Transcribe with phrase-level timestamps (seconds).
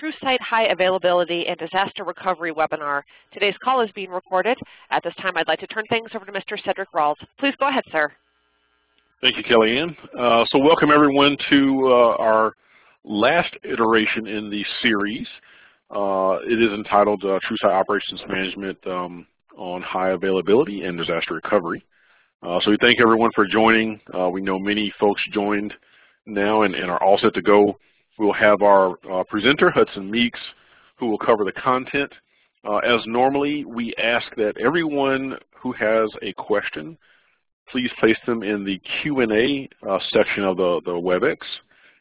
[0.00, 3.02] TrueSight High Availability and Disaster Recovery webinar.
[3.32, 4.58] Today's call is being recorded.
[4.90, 6.62] At this time, I'd like to turn things over to Mr.
[6.64, 7.16] Cedric Rawls.
[7.38, 8.12] Please go ahead, sir.
[9.20, 9.96] Thank you, Kellyanne.
[10.18, 12.52] Uh, so welcome everyone to uh, our
[13.04, 15.26] last iteration in the series.
[15.90, 21.84] Uh, it is entitled uh, TrueSight Operations Management um, on High Availability and Disaster Recovery.
[22.42, 24.00] Uh, so we thank everyone for joining.
[24.12, 25.72] Uh, we know many folks joined
[26.26, 27.76] now and, and, are all set to go.
[28.18, 30.40] We'll have our uh, presenter, Hudson Meeks,
[30.96, 32.12] who will cover the content.
[32.64, 36.98] Uh, as normally, we ask that everyone who has a question,
[37.70, 41.38] please place them in the Q&A uh, section of the, the WebEx,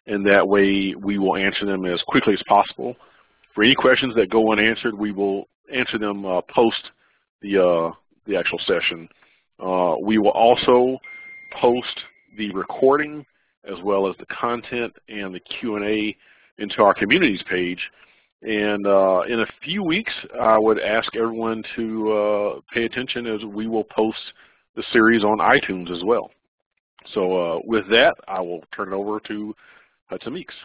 [0.07, 2.95] and that way we will answer them as quickly as possible.
[3.55, 6.91] For any questions that go unanswered, we will answer them uh, post
[7.41, 7.93] the,
[8.27, 9.07] the actual session.
[9.59, 10.97] Uh, we will also
[11.59, 12.01] post
[12.37, 13.25] the recording
[13.65, 16.15] as well as the content and the Q&A
[16.57, 17.79] into our communities page.
[18.41, 23.43] And uh, in a few weeks, I would ask everyone to uh, pay attention as
[23.45, 24.17] we will post
[24.75, 26.31] the series on iTunes as well.
[27.13, 29.55] So uh, with that, I will turn it over to
[30.07, 30.55] Hudson Meeks.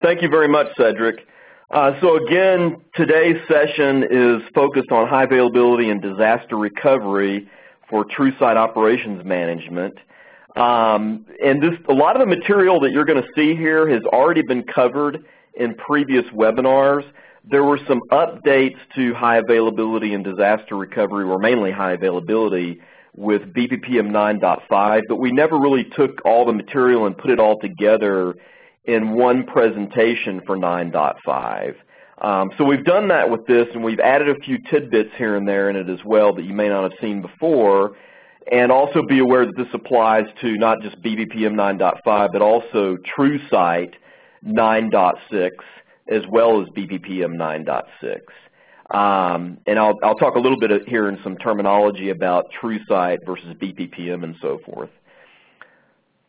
[0.00, 1.26] Thank you very much, Cedric.
[1.70, 7.48] Uh, so again, today's session is focused on high availability and disaster recovery
[7.88, 9.94] for TrueSight Operations Management.
[10.56, 14.02] Um, and this, a lot of the material that you're going to see here has
[14.04, 17.04] already been covered in previous webinars.
[17.44, 22.80] There were some updates to high availability and disaster recovery, or mainly high availability,
[23.14, 27.58] with BPPM 9.5, but we never really took all the material and put it all
[27.60, 28.34] together
[28.84, 31.74] in one presentation for 9.5.
[32.22, 35.46] Um, so we've done that with this, and we've added a few tidbits here and
[35.46, 37.96] there in it as well that you may not have seen before.
[38.50, 43.94] And also be aware that this applies to not just BPPM 9.5, but also TrueSight
[44.44, 45.50] 9.6,
[46.08, 48.20] as well as BPPM 9.6.
[48.94, 53.54] Um, and I'll, I'll talk a little bit here in some terminology about TrueSight versus
[53.54, 54.90] BPPM and so forth.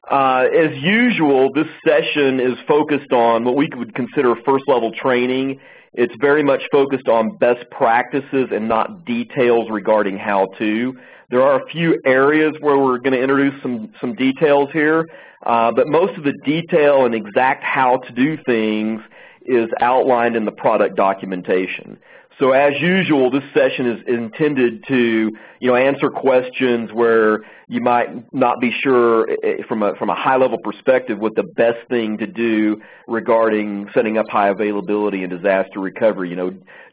[0.09, 5.59] Uh, as usual, this session is focused on what we would consider first level training
[5.94, 10.97] it's very much focused on best practices and not details regarding how to.
[11.29, 15.09] There are a few areas where we're going to introduce some, some details here,
[15.45, 19.01] uh, but most of the detail and exact how to do things
[19.45, 21.97] is outlined in the product documentation.
[22.39, 28.33] So as usual, this session is intended to, you know, answer questions where you might
[28.33, 31.88] not be sure eh, eh, from a, from a high level perspective what the best
[31.89, 36.29] thing to do regarding setting up high availability and disaster recovery.
[36.29, 36.49] You know,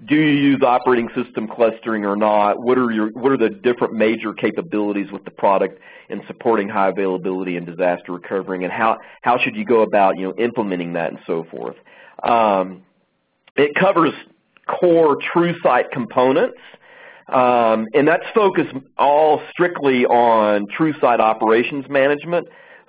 [0.07, 2.63] do you use operating system clustering or not?
[2.63, 5.81] What are your, what are the different major capabilities with the product
[6.11, 10.25] in supporting high availability and disaster recovery and how, how should you go about, you
[10.25, 11.77] know, implementing that and so forth.
[12.23, 12.83] Um,
[13.57, 14.13] it covers
[14.79, 16.59] core TrueSight components.
[17.29, 22.49] Um, and that's focused all strictly on TrueSight operations management.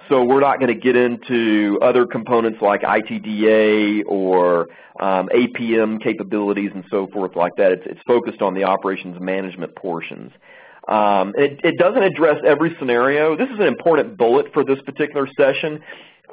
[0.09, 4.68] So we're not going to get into other components like ITDA or
[5.00, 7.72] um, APM capabilities and so forth like that.
[7.72, 10.31] It's, it's focused on the operations management portions.
[10.88, 13.38] Um, it, it doesn't address every scenario.
[13.38, 15.81] This is an important bullet for this particular session.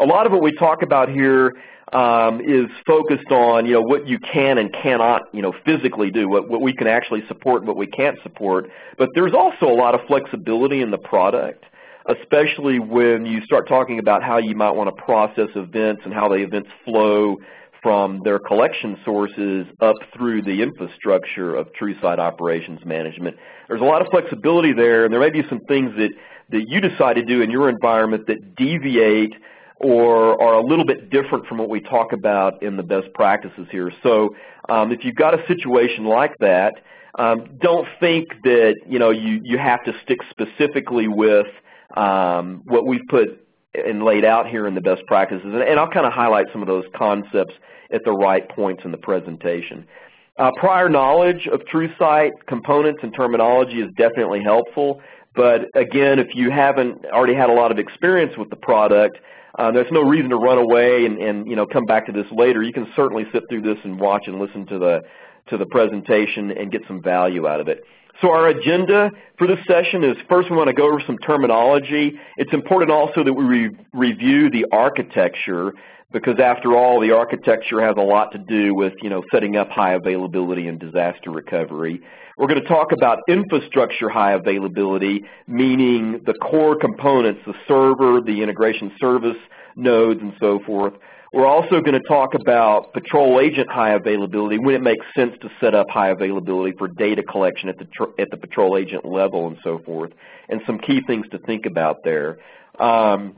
[0.00, 1.54] A lot of what we talk about here
[1.92, 6.28] um, is focused on you know what you can and cannot you know physically do,
[6.28, 8.70] what, what we can actually support and what we can't support.
[8.96, 11.64] But there's also a lot of flexibility in the product,
[12.06, 16.28] especially when you start talking about how you might want to process events and how
[16.28, 17.36] the events flow
[17.82, 23.36] from their collection sources up through the infrastructure of TrueSight operations management.
[23.68, 26.10] There's a lot of flexibility there, and there may be some things that,
[26.50, 29.32] that you decide to do in your environment that deviate
[29.80, 33.66] or are a little bit different from what we talk about in the best practices
[33.70, 33.92] here.
[34.02, 34.34] So
[34.68, 36.74] um, if you've got a situation like that,
[37.18, 41.46] um, don't think that you know you, you have to stick specifically with
[41.96, 43.44] um, what we've put
[43.74, 45.44] and laid out here in the best practices.
[45.44, 47.54] And, and I'll kind of highlight some of those concepts
[47.92, 49.86] at the right points in the presentation.
[50.38, 55.00] Uh, prior knowledge of TrueSight components and terminology is definitely helpful.
[55.34, 59.18] But again, if you haven't already had a lot of experience with the product,
[59.58, 62.26] uh, there's no reason to run away and, and you know come back to this
[62.30, 62.62] later.
[62.62, 65.00] You can certainly sit through this and watch and listen to the
[65.48, 67.82] to the presentation and get some value out of it.
[68.20, 72.18] So our agenda for this session is first we want to go over some terminology.
[72.36, 75.72] It's important also that we re review the architecture
[76.12, 79.70] because after all the architecture has a lot to do with you know setting up
[79.70, 82.00] high availability and disaster recovery.
[82.36, 88.42] We're going to talk about infrastructure high availability, meaning the core components, the server, the
[88.42, 89.36] integration service
[89.74, 90.94] nodes, and so forth.
[91.32, 95.50] We're also going to talk about patrol agent high availability when it makes sense to
[95.60, 97.86] set up high availability for data collection at the,
[98.18, 100.12] at the patrol agent level and so forth,
[100.48, 102.38] and some key things to think about there.
[102.78, 103.36] Um,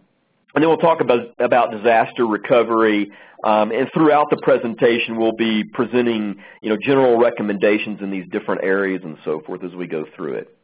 [0.55, 3.11] and then we'll talk about, about disaster recovery,
[3.45, 8.63] um, and throughout the presentation we'll be presenting you know, general recommendations in these different
[8.65, 10.57] areas and so forth as we go through it.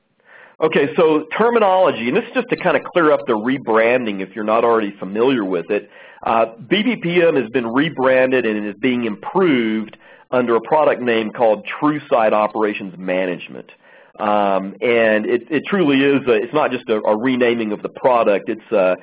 [0.59, 4.35] Okay, so terminology, and this is just to kind of clear up the rebranding if
[4.35, 5.91] you're not already familiar with it.
[6.25, 9.99] Uh, BPPM has been rebranded and is being improved
[10.31, 13.71] under a product name called TrueSight Operations Management.
[14.19, 17.91] Um, and it, it, truly is, a, it's not just a, a, renaming of the
[17.91, 18.97] product, it's a,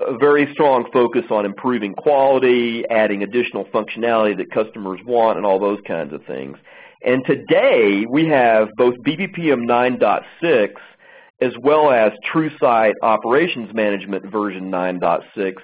[0.00, 5.58] a, very strong focus on improving quality, adding additional functionality that customers want, and all
[5.58, 6.56] those kinds of things.
[7.04, 10.72] And today we have both BPPM 9.6
[11.40, 15.54] as well as TrueSight Operations Management version 9.6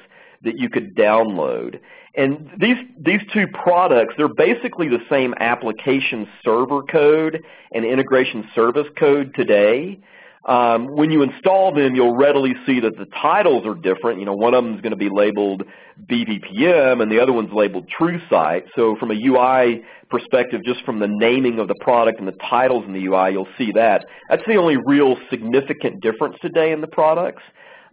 [0.42, 1.78] that you could download.
[2.16, 8.86] And these, these two products, they're basically the same application server code and integration service
[8.98, 9.98] code today.
[10.46, 14.20] Um, when you install them, you'll readily see that the titles are different.
[14.20, 15.64] You know, one of them is going to be labeled
[16.08, 18.62] BPPM and the other one's labeled TrueSight.
[18.76, 22.84] So from a UI perspective, just from the naming of the product and the titles
[22.86, 24.06] in the UI, you'll see that.
[24.30, 27.42] That's the only real significant difference today in the products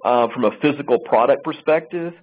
[0.05, 2.13] uh, from a physical product perspective.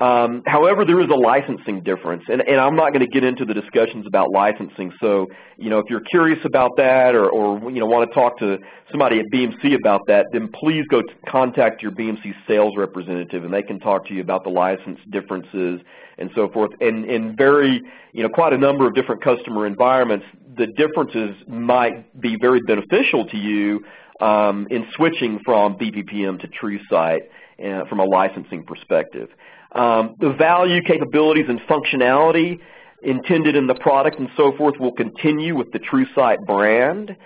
[0.00, 3.44] Um, however, there is a licensing difference, and, and I'm not going to get into
[3.44, 4.90] the discussions about licensing.
[4.98, 5.26] So,
[5.58, 8.56] you know, if you're curious about that, or, or you know, want to talk to
[8.90, 13.62] somebody at BMC about that, then please go contact your BMC sales representative, and they
[13.62, 15.82] can talk to you about the license differences
[16.16, 16.70] and so forth.
[16.80, 17.82] And in very,
[18.14, 20.24] you know, quite a number of different customer environments,
[20.56, 23.84] the differences might be very beneficial to you
[24.22, 27.20] um, in switching from BPPM to TrueSight
[27.62, 29.28] uh, from a licensing perspective.
[29.72, 32.58] Um, the value, capabilities, and functionality
[33.02, 37.16] intended in the product and so forth will continue with the TrueSight brand.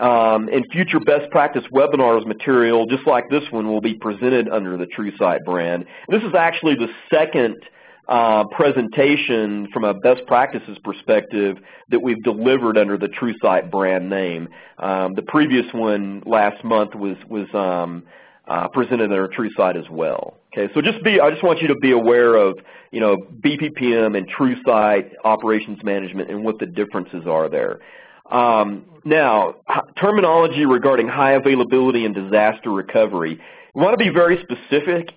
[0.00, 4.76] Um, and future best practice webinars material, just like this one, will be presented under
[4.76, 5.84] the TrueSight brand.
[6.08, 7.56] This is actually the second
[8.08, 11.58] uh, presentation from a best practices perspective
[11.90, 14.48] that we've delivered under the TrueSight brand name.
[14.78, 18.02] Um, the previous one last month was, was um,
[18.48, 20.36] uh, presented in our TrueSight as well.
[20.56, 22.54] Okay, so just be, I just want you to be aware of,
[22.90, 27.80] you know, BPPM and TrueSight operations management and what the differences are there.
[28.30, 29.54] Um, now,
[30.00, 33.40] terminology regarding high availability and disaster recovery.
[33.74, 35.08] We want to be very specific,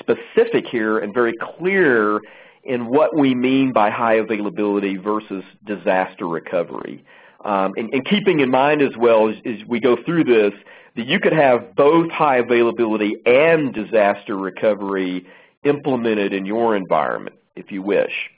[0.00, 2.20] specific here and very clear
[2.64, 7.04] in what we mean by high availability versus disaster recovery.
[7.44, 10.52] Um, and, and, keeping in mind as well as, as we go through this,
[10.96, 15.26] that you could have both high availability and disaster recovery
[15.64, 18.30] implemented in your environment if you wish.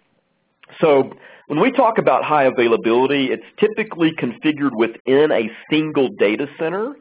[0.81, 1.13] So
[1.47, 6.95] when we talk about high availability, it's typically configured within a single data center.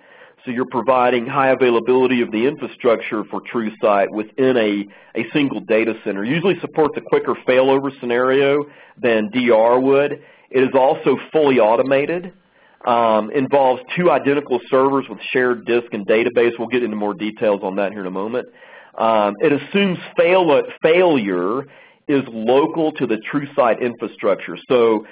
[0.43, 4.85] So you're providing high availability of the infrastructure for TrueSight within a,
[5.19, 6.23] a single data center.
[6.23, 8.65] Usually supports a quicker failover scenario
[9.01, 10.23] than DR would.
[10.51, 12.31] It is also fully automated
[12.85, 16.51] um, involves two identical servers with shared disk and database.
[16.57, 18.47] We'll get into more details on that here in a moment.
[18.97, 21.65] Um, it assumes fail failure
[22.07, 24.57] is local to the TrueSight infrastructure.
[24.69, 25.05] So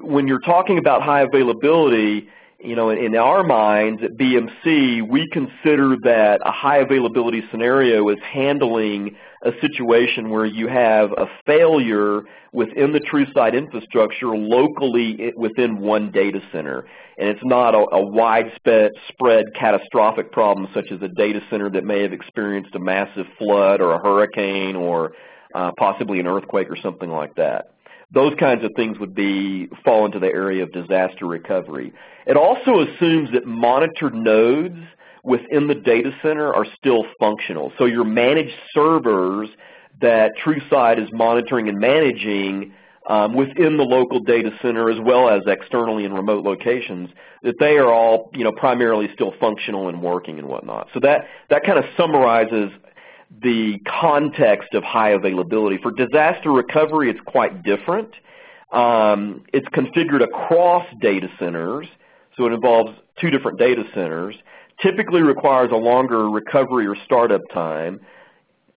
[0.00, 2.28] when you're talking about high availability,
[2.62, 8.18] you know, in, our minds at BMC, we consider that a high availability scenario is
[8.22, 16.10] handling a situation where you have a failure within the TrueSight infrastructure locally within one
[16.10, 16.86] data center.
[17.18, 21.84] And it's not a, a widespread spread catastrophic problem such as a data center that
[21.84, 25.12] may have experienced a massive flood or a hurricane or
[25.54, 27.72] uh, possibly an earthquake or something like that.
[28.12, 31.92] Those kinds of things would be fall into the area of disaster recovery.
[32.26, 34.78] It also assumes that monitored nodes
[35.22, 37.72] within the data center are still functional.
[37.78, 39.48] So your managed servers
[40.00, 42.72] that TrueSight is monitoring and managing
[43.08, 47.10] um, within the local data center as well as externally in remote locations,
[47.42, 50.88] that they are all you know, primarily still functional and working and whatnot.
[50.94, 52.70] So that, that kind of summarizes
[53.42, 55.78] the context of high availability.
[55.82, 58.10] For disaster recovery, it's quite different.
[58.72, 61.86] Um, it's configured across data centers,
[62.36, 64.36] so it involves two different data centers
[64.82, 68.00] typically requires a longer recovery or startup time,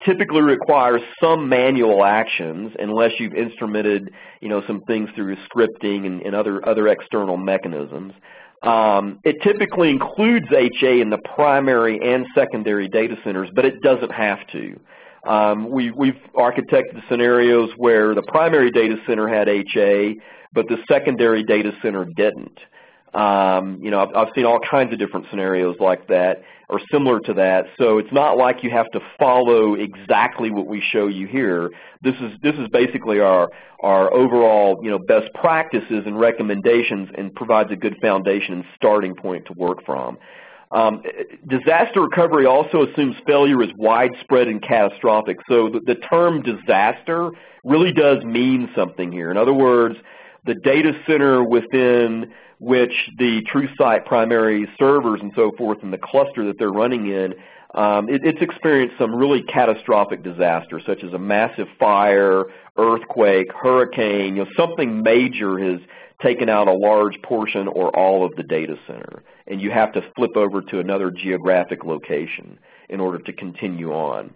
[0.06, 4.10] typically requires some manual actions unless you've instrumented
[4.42, 8.14] you know, some things through scripting and, and other, other external mechanisms.
[8.64, 14.12] Um, it typically includes HA in the primary and secondary data centers, but it doesn't
[14.12, 14.80] have to.
[15.26, 20.16] Um, we, we've architected scenarios where the primary data center had HA,
[20.54, 22.58] but the secondary data center didn't.
[23.14, 26.42] Um, you know, I've, I've, seen all kinds of different scenarios like that
[26.74, 27.66] or similar to that.
[27.78, 31.70] So it's not like you have to follow exactly what we show you here.
[32.02, 33.48] This is this is basically our
[33.82, 39.16] our overall you know best practices and recommendations and provides a good foundation and starting
[39.16, 40.18] point to work from.
[40.72, 41.04] Um,
[41.48, 45.38] disaster recovery also assumes failure is widespread and catastrophic.
[45.48, 47.30] So the, the term disaster
[47.64, 49.30] really does mean something here.
[49.30, 49.96] In other words,
[50.46, 56.46] the data center within which the TrueSight primary servers and so forth and the cluster
[56.46, 57.34] that they're running in,
[57.76, 62.46] um, it, it's experienced some really catastrophic disasters, such as a massive fire,
[62.78, 65.82] earthquake, hurricane, you know, something major has
[66.22, 70.02] taken out a large portion or all of the data center, and you have to
[70.16, 74.34] flip over to another geographic location in order to continue on.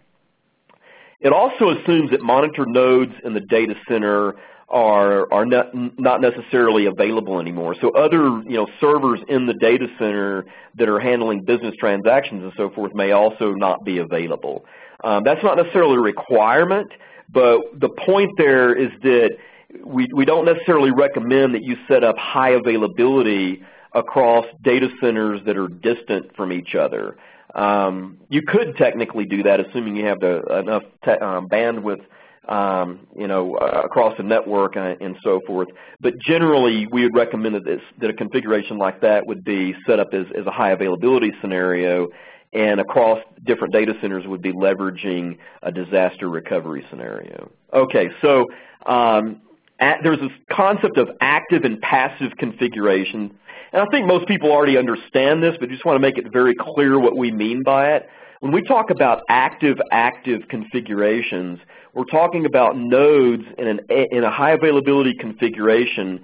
[1.21, 4.35] It also assumes that monitor nodes in the data center
[4.69, 7.75] are are not not necessarily available anymore.
[7.79, 10.45] So other you know servers in the data center
[10.75, 14.65] that are handling business transactions and so forth may also not be available.
[15.03, 16.91] Um, that's not necessarily a requirement,
[17.29, 19.37] but the point there is that
[19.85, 25.57] we we don't necessarily recommend that you set up high availability across data centers that
[25.57, 27.15] are distant from each other.
[27.55, 30.83] Um, you could technically do that, assuming you have the, enough
[31.21, 32.05] um, bandwidth
[32.47, 35.67] um, you know, uh, across the network and, and, so forth.
[35.99, 39.99] But generally, we would recommend that, this, that a configuration like that would be set
[39.99, 42.07] up as, as a high availability scenario
[42.53, 47.51] and across different data centers would be leveraging a disaster recovery scenario.
[47.73, 48.45] Okay, so
[48.85, 49.41] um,
[49.79, 53.37] at, there's this concept of active and passive configuration.
[53.73, 56.55] And I think most people already understand this, but just want to make it very
[56.55, 58.07] clear what we mean by it.
[58.39, 61.59] When we talk about active-active configurations,
[61.93, 66.21] we're talking about nodes in, an, in a high availability configuration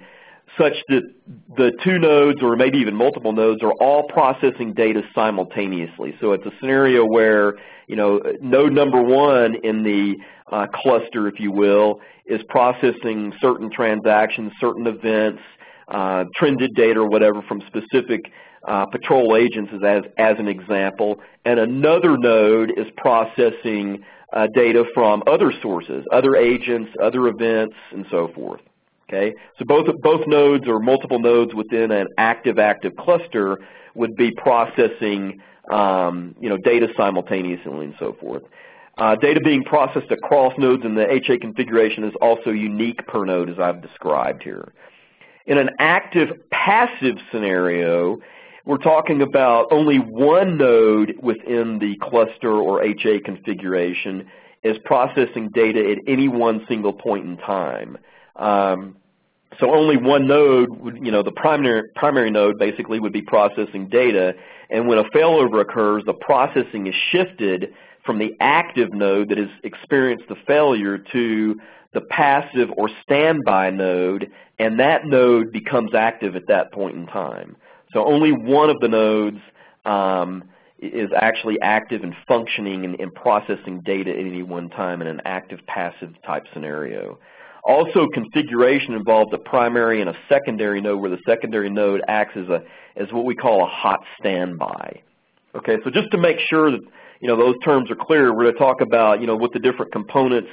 [0.56, 1.02] such that
[1.56, 6.14] the two nodes or maybe even multiple nodes are all processing data simultaneously.
[6.20, 7.54] So it's a scenario where,
[7.88, 10.14] you know, node number one in the
[10.52, 15.42] uh, cluster, if you will, is processing certain transactions, certain events,
[15.88, 18.20] uh, trended data or whatever from specific
[18.66, 25.22] uh, patrol agents as, as an example, and another node is processing uh, data from
[25.26, 28.60] other sources, other agents, other events, and so forth.
[29.08, 33.58] Okay, so both both nodes or multiple nodes within an active-active cluster
[33.94, 38.42] would be processing um, you know data simultaneously and so forth.
[38.96, 43.50] Uh, data being processed across nodes in the HA configuration is also unique per node
[43.50, 44.72] as I've described here.
[45.46, 48.18] In an active-passive scenario,
[48.64, 54.26] we're talking about only one node within the cluster or HA configuration
[54.62, 57.98] is processing data at any one single point in time.
[58.36, 58.96] Um,
[59.60, 60.70] so only one node,
[61.04, 64.34] you know, the primary, primary node basically would be processing data,
[64.70, 69.50] and when a failover occurs, the processing is shifted from the active node that has
[69.62, 71.60] experienced the failure to
[71.94, 77.56] the passive or standby node, and that node becomes active at that point in time.
[77.92, 79.38] So only one of the nodes
[79.84, 80.44] um,
[80.80, 85.20] is actually active and functioning and, and, processing data at any one time in an
[85.24, 87.18] active-passive type scenario.
[87.64, 92.48] Also, configuration involves a primary and a secondary node where the secondary node acts as,
[92.48, 92.62] a,
[92.96, 95.00] as what we call a hot standby.
[95.54, 96.80] Okay, so just to make sure that
[97.20, 99.60] you know those terms are clear, we're going to talk about you know what the
[99.60, 100.50] different components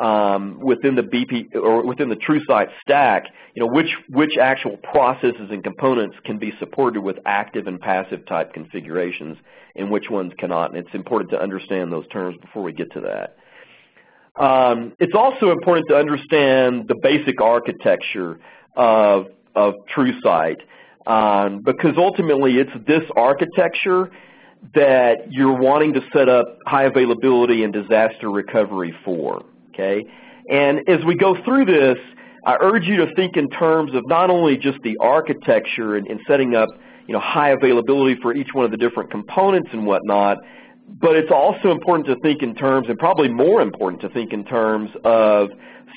[0.00, 3.24] um, within the BP or within the TrueSight stack,
[3.54, 8.26] you know, which, which actual processes and components can be supported with active and passive
[8.26, 9.36] type configurations
[9.74, 10.74] and which ones cannot.
[10.74, 13.36] And it's important to understand those terms before we get to that.
[14.42, 18.38] Um, it's also important to understand the basic architecture
[18.76, 20.58] of, of TrueSight
[21.06, 24.10] um, because ultimately it's this architecture
[24.74, 29.42] that you're wanting to set up high availability and disaster recovery for
[29.78, 30.04] okay?
[30.50, 31.98] And as we go through this,
[32.44, 36.20] I urge you to think in terms of not only just the architecture and, and
[36.26, 36.68] setting up
[37.06, 40.38] you know, high availability for each one of the different components and whatnot,
[40.88, 44.44] but it's also important to think in terms, and probably more important to think in
[44.44, 45.48] terms of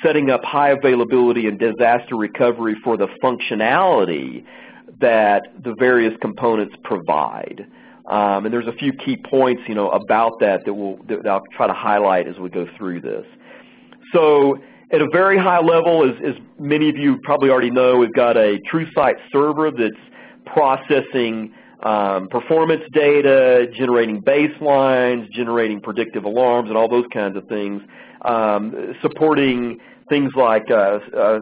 [0.04, 4.44] setting up high availability and disaster recovery for the functionality
[5.00, 7.68] that the various components provide.
[8.10, 11.44] Um, and there's a few key points, you know, about that that, we'll, that I'll
[11.56, 13.26] try to highlight as we go through this.
[14.14, 14.58] So
[14.92, 18.38] at a very high level, as, as many of you probably already know, we've got
[18.38, 19.96] a TrueSight server that's
[20.46, 27.82] processing um, performance data, generating baselines, generating predictive alarms, and all those kinds of things,
[28.24, 31.40] um, supporting things like uh, uh,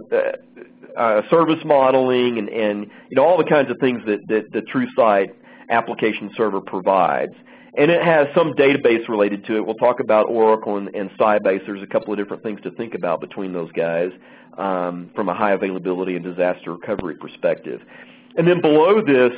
[0.97, 4.62] uh, service modeling and, and, you know all the kinds of things that, that the
[4.62, 5.27] TrueSight
[5.69, 7.33] application server provides.
[7.77, 9.65] And it has some database related to it.
[9.65, 11.63] We'll talk about Oracle and, and Sybase.
[11.65, 14.10] There's a couple of different things to think about between those guys
[14.57, 17.81] um, from a high availability and disaster recovery perspective.
[18.36, 19.31] And then below this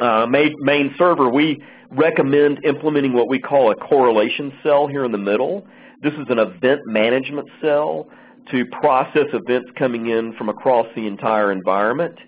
[0.00, 1.62] uh, main, main server, we
[1.92, 5.66] recommend implementing what we call a correlation cell here in the middle.
[6.02, 8.08] This is an event management cell
[8.50, 12.18] to process events coming in from across the entire environment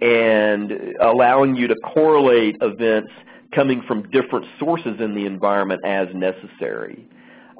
[0.00, 3.10] and allowing you to correlate events
[3.54, 7.06] coming from different sources in the environment as necessary.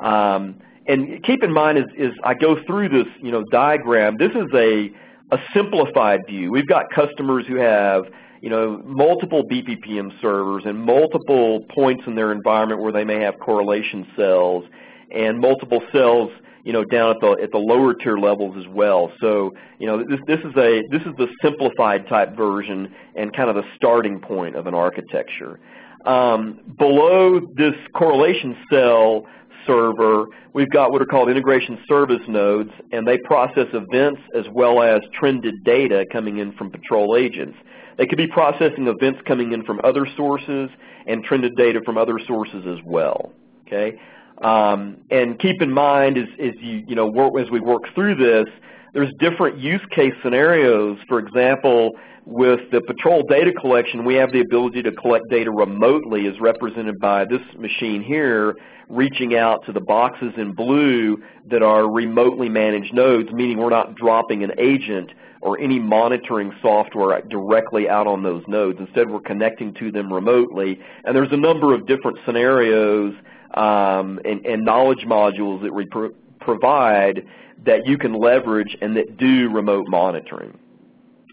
[0.02, 4.32] Um, and keep in mind as, as, I go through this you know, diagram, this
[4.32, 4.90] is a,
[5.30, 6.50] a simplified view.
[6.50, 8.04] We've got customers who have
[8.42, 13.38] you know, multiple BPPM servers and multiple points in their environment where they may have
[13.40, 14.64] correlation cells
[15.10, 16.30] and multiple cells
[16.64, 19.12] you know, down at the at the lower tier levels as well.
[19.20, 23.50] So, you know, this this is a this is the simplified type version and kind
[23.50, 25.60] of the starting point of an architecture.
[26.04, 29.24] Um, below this correlation cell
[29.66, 34.82] server, we've got what are called integration service nodes, and they process events as well
[34.82, 37.56] as trended data coming in from patrol agents.
[37.96, 40.68] They could be processing events coming in from other sources
[41.06, 43.32] and trended data from other sources as well.
[43.66, 43.98] Okay,
[44.42, 48.16] um, and keep in mind as, as you you know work, as we work through
[48.16, 48.52] this,
[48.92, 50.98] there's different use case scenarios.
[51.08, 51.92] For example,
[52.26, 56.98] with the patrol data collection, we have the ability to collect data remotely as represented
[56.98, 58.54] by this machine here,
[58.88, 61.18] reaching out to the boxes in blue
[61.50, 65.10] that are remotely managed nodes, meaning we're not dropping an agent
[65.42, 68.78] or any monitoring software directly out on those nodes.
[68.80, 70.80] Instead, we're connecting to them remotely.
[71.04, 73.12] And there's a number of different scenarios
[73.52, 77.24] um, and, and, knowledge modules that we pro provide
[77.64, 80.58] that you can leverage and that do remote monitoring.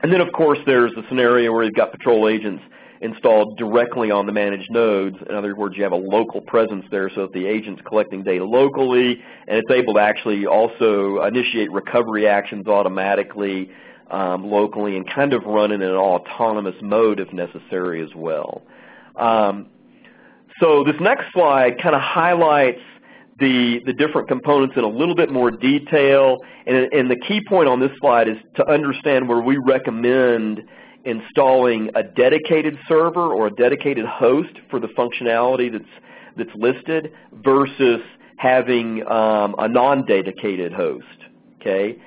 [0.04, 2.64] And then, of course, there's a scenario where you've got patrol agents
[3.02, 5.18] installed directly on the managed nodes.
[5.28, 8.46] In other words, you have a local presence there so that the agent's collecting data
[8.46, 13.72] locally and it's able to actually also initiate recovery actions automatically
[14.12, 18.62] um, locally and kind of run in an autonomous mode if necessary as well.
[19.16, 19.68] Um,
[20.60, 22.82] so this next slide kind of highlights
[23.42, 26.38] the, the different components in a little bit more detail.
[26.66, 30.62] And, and the key point on this slide is to understand where we recommend
[31.04, 35.84] installing a dedicated server or a dedicated host for the functionality that's,
[36.38, 37.12] that's listed
[37.44, 38.02] versus
[38.38, 41.06] having um, a non-dedicated host.
[41.60, 41.98] Okay,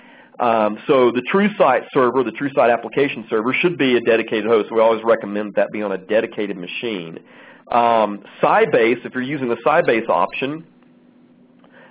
[0.40, 4.72] um, so the TrueSight server, the TrueSight application server, should be a dedicated host.
[4.72, 7.20] We always recommend that be on a dedicated machine.
[7.70, 10.66] Um, Sybase, if you're using the Sybase option,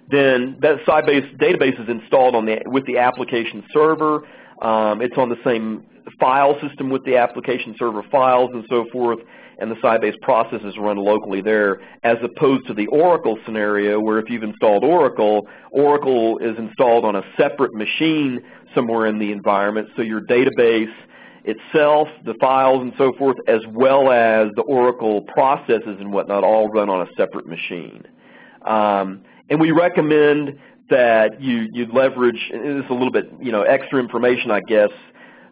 [0.09, 4.27] then that Sybase database is installed on the, with the application server.
[4.61, 5.85] Um, it's on the same
[6.19, 9.19] file system with the application server files and so forth,
[9.59, 14.29] and the Sybase processes run locally there, as opposed to the Oracle scenario where if
[14.29, 18.41] you've installed Oracle, Oracle is installed on a separate machine
[18.75, 20.93] somewhere in the environment, so your database
[21.45, 26.69] itself, the files and so forth, as well as the Oracle processes and whatnot all
[26.69, 28.03] run on a separate machine.
[28.65, 33.63] Um, and we recommend that you, you leverage, this is a little bit you know,
[33.63, 34.89] extra information I guess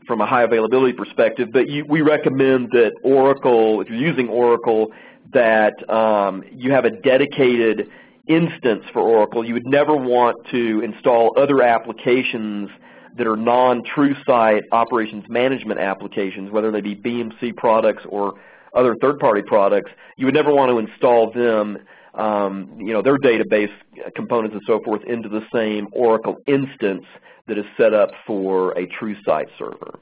[0.07, 4.91] from a high availability perspective, but you, we recommend that Oracle, if you're using Oracle,
[5.33, 7.87] that um, you have a dedicated
[8.27, 9.45] instance for Oracle.
[9.45, 12.69] You would never want to install other applications
[13.17, 18.33] that are non-TrueSight operations management applications, whether they be BMC products or
[18.73, 19.91] other third-party products.
[20.17, 21.77] You would never want to install them,
[22.13, 23.71] um, you know, their database
[24.15, 27.05] components and so forth into the same Oracle instance
[27.47, 29.99] that is set up for a TrueSight server.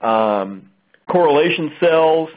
[0.00, 0.70] Um,
[1.10, 2.30] correlation cells,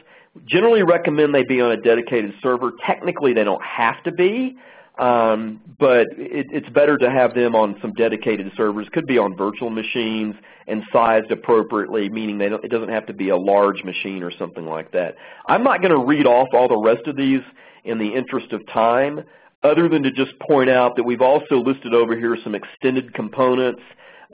[0.44, 2.72] generally recommend they be on a dedicated server.
[2.84, 4.56] Technically, they don't have to be,
[4.98, 8.86] um, but it, it's better to have them on some dedicated servers.
[8.92, 10.34] Could be on virtual machines
[10.68, 14.66] and sized appropriately, meaning they it doesn't have to be a large machine or something
[14.66, 15.14] like that.
[15.48, 17.40] I'm not going to read off all the rest of these
[17.86, 19.20] in the interest of time,
[19.62, 23.82] other than to just point out that we've also listed over here some extended components.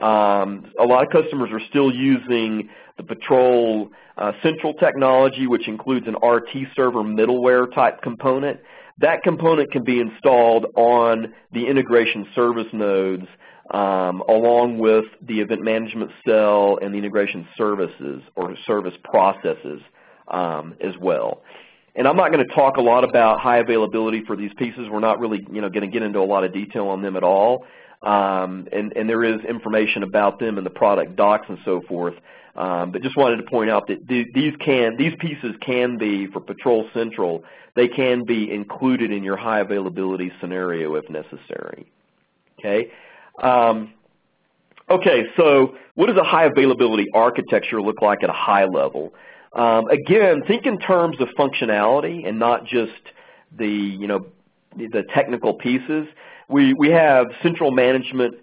[0.01, 6.07] Um, a lot of customers are still using the Patrol uh, Central technology, which includes
[6.07, 8.59] an RT server middleware type component.
[8.99, 13.25] That component can be installed on the integration service nodes
[13.71, 19.81] um, along with the event management cell and the integration services or service processes
[20.27, 21.41] um, as well.
[21.95, 24.87] And I'm not going to talk a lot about high availability for these pieces.
[24.89, 27.15] We're not really you know, going to get into a lot of detail on them
[27.15, 27.65] at all.
[28.01, 32.15] Um, and, and, there is information about them in the product docs and so forth.
[32.55, 36.41] Um, but just wanted to point out that these can these pieces can be for
[36.41, 37.45] Patrol Central.
[37.75, 41.87] They can be included in your high availability scenario if necessary.
[42.59, 42.91] Okay.
[43.41, 43.93] Um,
[44.89, 45.23] okay.
[45.37, 49.13] So what does a high availability architecture look like at a high level?
[49.53, 52.91] Um, again, think in terms of functionality and not just
[53.57, 54.25] the you know
[54.75, 56.07] the technical pieces.
[56.49, 58.35] We we have central management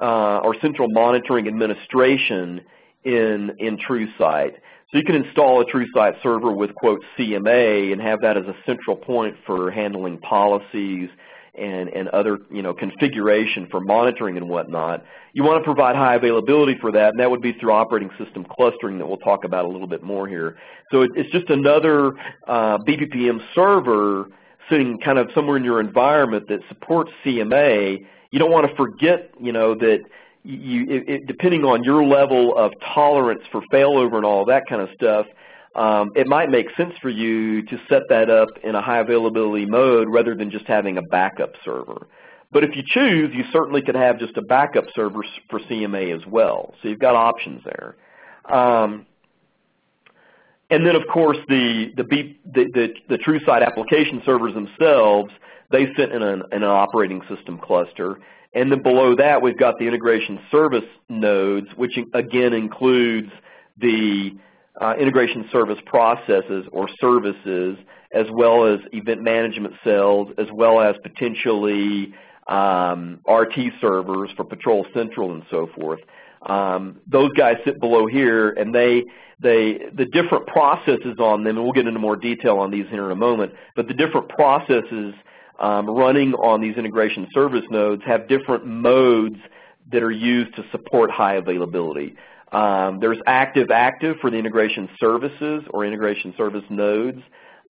[0.00, 2.60] uh, or central monitoring administration
[3.04, 4.54] in in TrueSight.
[4.90, 8.54] So you can install a TrueSight server with quote CMA and have that as a
[8.64, 11.10] central point for handling policies
[11.58, 15.04] and, and other you know, configuration for monitoring and whatnot.
[15.32, 18.44] You want to provide high availability for that, and that would be through operating system
[18.44, 20.56] clustering that we'll talk about a little bit more here.
[20.90, 22.12] So it, it's just another
[22.46, 22.78] uh,
[23.54, 24.26] server
[24.70, 27.98] sitting kind of somewhere in your environment that supports CMA.
[28.30, 30.00] You don't want to forget, you know, that
[30.44, 34.82] you, it, it, depending on your level of tolerance for failover and all that kind
[34.82, 35.26] of stuff,
[35.78, 39.64] um, it might make sense for you to set that up in a high availability
[39.64, 42.08] mode rather than just having a backup server.
[42.50, 46.26] But if you choose, you certainly could have just a backup server for CMA as
[46.26, 46.74] well.
[46.82, 47.94] So you've got options there.
[48.52, 49.06] Um,
[50.68, 55.30] and then, of course, the the, B, the, the, the TrueSight application servers themselves,
[55.70, 58.18] they sit in an, in an operating system cluster.
[58.52, 63.30] And then below that, we've got the integration service nodes, which again includes
[63.76, 64.32] the
[64.98, 67.78] integration service processes or services,
[68.12, 72.12] as well as event management cells, as well as potentially
[72.48, 76.00] um, RT servers for Patrol Central and so forth.
[76.46, 79.04] Um, those guys sit below here, and they,
[79.40, 83.06] they, the different processes on them, and we'll get into more detail on these here
[83.06, 85.14] in a moment, but the different processes
[85.58, 89.36] um, running on these integration service nodes have different modes
[89.90, 92.14] that are used to support high availability.
[92.52, 97.20] Um, there's active-active for the integration services or integration service nodes,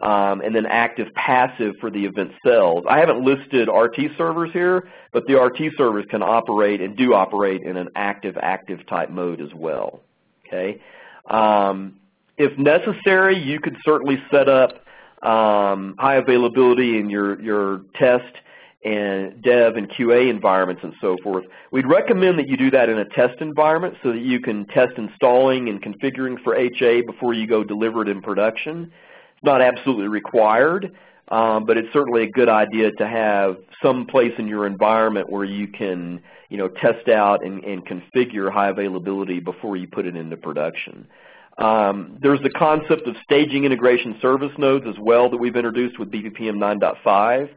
[0.00, 2.84] um, and then active-passive for the event cells.
[2.88, 7.62] I haven't listed RT servers here, but the RT servers can operate and do operate
[7.62, 10.00] in an active-active type mode as well.
[10.46, 10.80] Okay.
[11.28, 11.96] Um,
[12.36, 14.84] if necessary, you could certainly set up
[15.22, 18.32] um, high availability in your, your test
[18.84, 21.44] and dev and QA environments and so forth.
[21.72, 24.92] We'd recommend that you do that in a test environment so that you can test
[24.96, 28.92] installing and configuring for HA before you go deliver it in production.
[29.34, 30.92] It's not absolutely required,
[31.28, 35.44] um, but it's certainly a good idea to have some place in your environment where
[35.44, 40.16] you can you know, test out and, and configure high availability before you put it
[40.16, 41.06] into production.
[41.58, 46.10] Um, there's the concept of staging integration service nodes as well that we've introduced with
[46.10, 47.50] BPPM 9.5.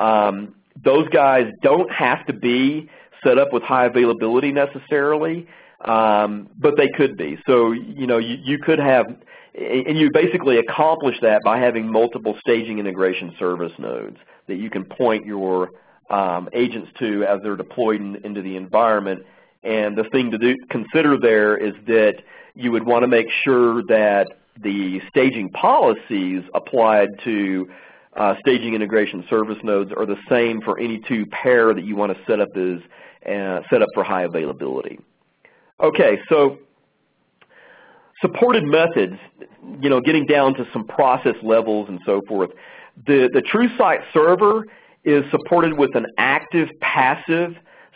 [0.00, 2.88] Um, those guys don't have to be
[3.24, 5.46] set up with high availability necessarily,
[5.84, 7.38] um, but they could be.
[7.46, 9.06] So, you know, you, you could have,
[9.54, 14.84] and you basically accomplish that by having multiple staging integration service nodes that you can
[14.84, 15.70] point your
[16.10, 19.24] um, agents to as they're deployed in, into the environment.
[19.62, 22.14] And the thing to do, consider there is that
[22.54, 24.26] you would want to make sure that
[24.62, 27.68] the staging policies applied to
[28.16, 32.16] uh, staging integration service nodes are the same for any two pair that you want
[32.16, 32.80] to set up as
[33.26, 34.98] uh, set up for high availability.
[35.80, 36.58] Okay, so
[38.20, 39.16] supported methods,
[39.80, 42.50] you know, getting down to some process levels and so forth.
[43.06, 44.64] The, the TrueSight server
[45.04, 47.54] is supported with an active-passive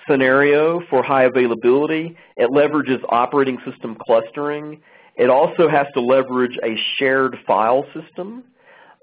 [0.08, 2.16] scenario for high availability.
[2.36, 4.80] It leverages operating system clustering.
[5.16, 8.44] It also has to leverage a shared file system.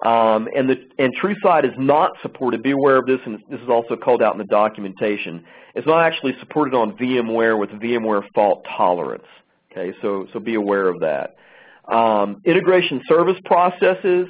[0.02, 3.70] Um, and, the, and TrueSight is not supported, be aware of this, and this is
[3.70, 5.44] also called out in the documentation.
[5.76, 9.28] It's not actually supported on VMware with VMware fault tolerance.
[9.72, 11.36] Okay, so, so be aware of that.
[11.88, 14.28] Um, integration service processes,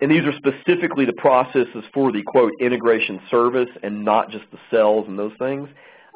[0.00, 4.58] and these are specifically the processes for the, quote, integration service and not just the
[4.70, 5.68] cells and those things.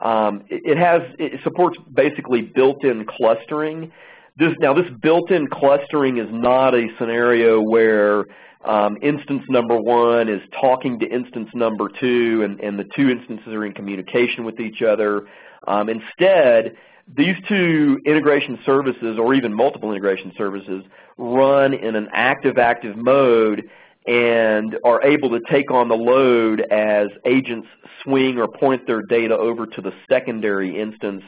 [0.03, 3.93] Um, it, it, has, it supports basically built-in clustering
[4.41, 8.25] this, now this built-in clustering is not a scenario where
[8.65, 13.49] um, instance number one is talking to instance number two and, and the two instances
[13.49, 15.27] are in communication with each other.
[15.69, 16.73] Um, instead,
[17.07, 20.85] these two integration services or even multiple integration services
[21.19, 23.69] run in an active-active mode
[24.07, 27.69] and are able to take on the load as agents
[28.03, 31.23] swing or point their data over to the secondary instance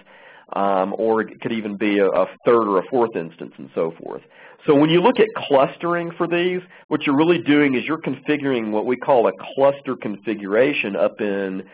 [0.54, 3.94] um, or it could even be a, a third or a fourth instance and so
[4.02, 4.22] forth.
[4.66, 8.70] So when you look at clustering for these, what you're really doing is you're configuring
[8.70, 11.64] what we call a cluster configuration up in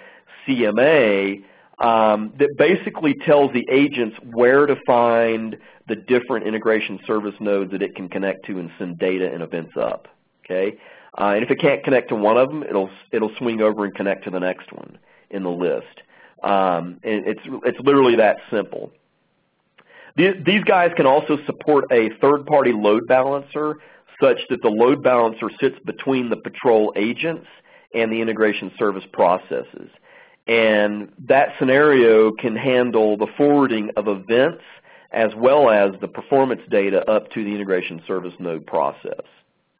[0.46, 1.42] CMA
[1.80, 7.82] um, that basically tells the agents where to find the different integration service nodes that
[7.82, 10.08] it can connect to and send data and events up.
[10.44, 10.78] Okay,
[11.18, 13.94] uh, and if it can't connect to one of them, it'll it'll swing over and
[13.94, 14.98] connect to the next one
[15.30, 16.02] in the list.
[16.42, 18.92] Um, and it's it's literally that simple.
[20.16, 23.76] These guys can also support a third-party load balancer
[24.20, 27.46] such that the load balancer sits between the patrol agents
[27.94, 29.90] and the integration service processes.
[30.48, 34.62] And that scenario can handle the forwarding of events
[35.12, 39.22] as well as the performance data up to the integration service node process.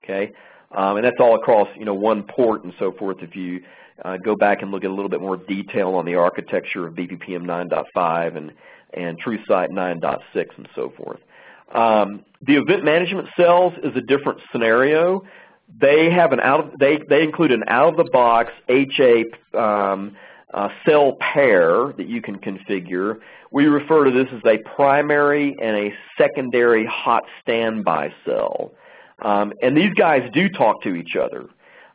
[0.05, 0.33] Okay,
[0.73, 3.18] um, and that's all across you know one port and so forth.
[3.21, 3.62] If you
[4.05, 6.95] uh, go back and look at a little bit more detail on the architecture of
[6.95, 8.53] BPPM 9.5 and
[8.95, 11.21] and TrueSight 9.6 and so forth.
[11.75, 15.23] Um, the event management cells is a different scenario.
[15.81, 20.17] They have an out of, they they include an out of the box HA um,
[20.55, 23.19] uh, cell pair that you can configure.
[23.51, 28.73] We refer to this as a primary and a secondary hot standby cell.
[29.21, 31.49] Um, and these guys do talk to each other.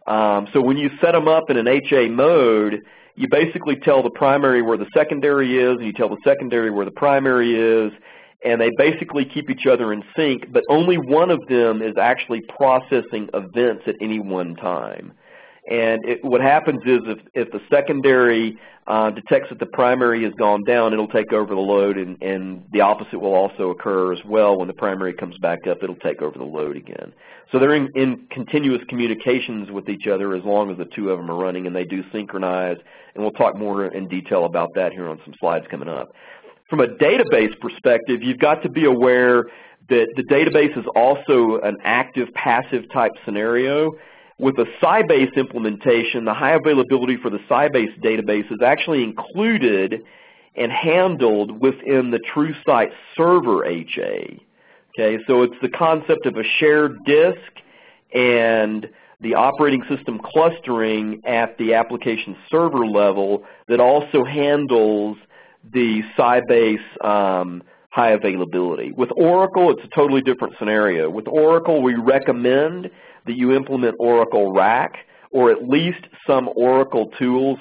[0.08, 2.82] Um, so when you set them up in an HA mode,
[3.16, 6.86] you basically tell the primary where the secondary is, and you tell the secondary where
[6.86, 7.92] the primary is,
[8.44, 12.42] and they basically keep each other in sync, but only one of them is actually
[12.58, 15.13] processing events at any one time.
[15.69, 20.34] And it, what happens is if, if the secondary uh, detects that the primary has
[20.34, 24.19] gone down, it'll take over the load, and, and the opposite will also occur as
[24.26, 24.58] well.
[24.58, 27.13] When the primary comes back up, it'll take over the load again.
[27.52, 31.17] So they're in, in continuous communications with each other as long as the two of
[31.17, 32.78] them are running, and they do synchronize.
[33.15, 36.10] And we'll talk more in detail about that here on some slides coming up.
[36.69, 39.45] From a database perspective, you've got to be aware
[39.89, 43.91] that the database is also an active passive type scenario
[44.43, 50.03] with a Sybase implementation, the high availability for the Sybase database is actually included
[50.56, 54.39] and handled within the TrueSight server HA.
[54.99, 57.39] Okay, so it's the concept of a shared disk
[58.13, 58.88] and
[59.21, 65.17] the operating system clustering at the application server level that also handles
[65.71, 68.91] the Sybase um, high availability.
[68.91, 71.10] With Oracle, it's a totally different scenario.
[71.10, 72.91] With Oracle, we recommend
[73.25, 74.93] that you implement Oracle RAC
[75.31, 77.59] or at least some Oracle tools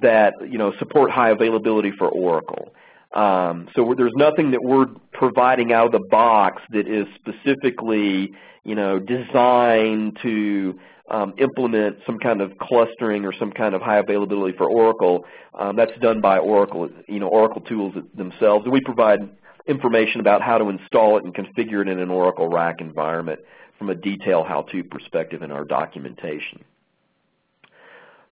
[0.00, 2.74] that you know support high availability for Oracle.
[3.14, 8.32] Um, so there's nothing that we're providing out of the box that is specifically
[8.64, 10.78] you know designed to
[11.10, 15.24] um, implement some kind of clustering or some kind of high availability for Oracle.
[15.58, 18.64] Um, that's done by Oracle, you know, Oracle tools themselves.
[18.64, 19.20] And we provide
[19.66, 23.40] information about how to install it and configure it in an Oracle RAC environment
[23.78, 26.64] from a detail how-to perspective in our documentation.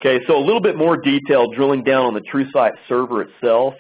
[0.02, 3.74] Okay, so a little bit more detail drilling down on the TrueSight server itself.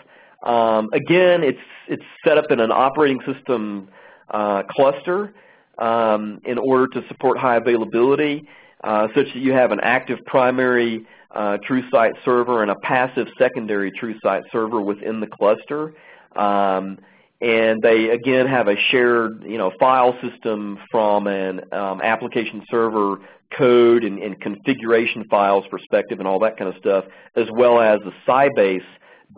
[0.43, 3.87] Um, again, it's, it's set up in an operating system
[4.29, 5.33] uh, cluster
[5.77, 8.43] um, in order to support high availability,
[8.83, 13.91] uh, such that you have an active primary uh, TrueSight server and a passive secondary
[13.91, 15.93] TrueSight server within the cluster.
[16.35, 16.97] Um,
[17.41, 23.17] and they again have a shared you know file system from an um, application server
[23.57, 27.03] code and, and, configuration files perspective and all that kind of stuff
[27.35, 28.83] as well as the Sybase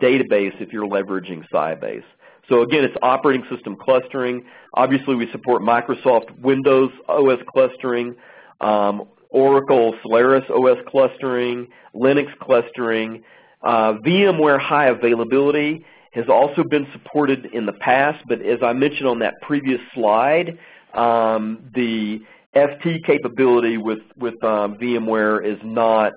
[0.02, 2.04] database if you're leveraging Sybase.
[2.48, 4.44] So again it's operating system clustering.
[4.74, 8.14] Obviously we support Microsoft Windows OS clustering,
[8.60, 13.22] um, Oracle Solaris OS clustering, Linux clustering,
[13.62, 19.08] uh, VMware high availability has also been supported in the past, but as I mentioned
[19.08, 20.58] on that previous slide,
[20.94, 22.20] um, the
[22.54, 26.12] FT capability with, with um, VMware is not,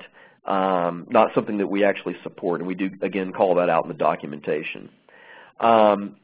[0.45, 3.89] um, not something that we actually support, and we do, again, call that out in
[3.89, 4.89] the documentation.
[5.61, 6.17] Um,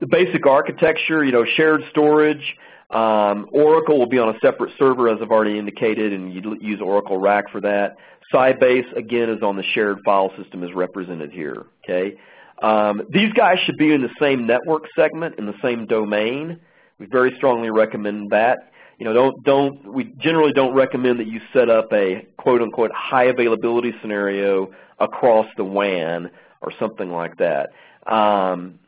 [0.00, 2.56] the basic architecture, you know, shared storage,
[2.90, 6.80] um, Oracle will be on a separate server, as I've already indicated, and you use
[6.80, 7.96] Oracle RAC for that.
[8.32, 12.16] Sybase, again, is on the shared file system as represented here, okay?
[12.62, 16.60] Um, these guys should be in the same network segment, in the same domain.
[16.98, 18.58] We very strongly recommend that.
[18.98, 22.90] You know, don't, don't, we generally don't recommend that you set up a quote unquote
[22.92, 26.30] high availability scenario across the WAN
[26.62, 27.68] or something like that.
[28.12, 28.80] Um,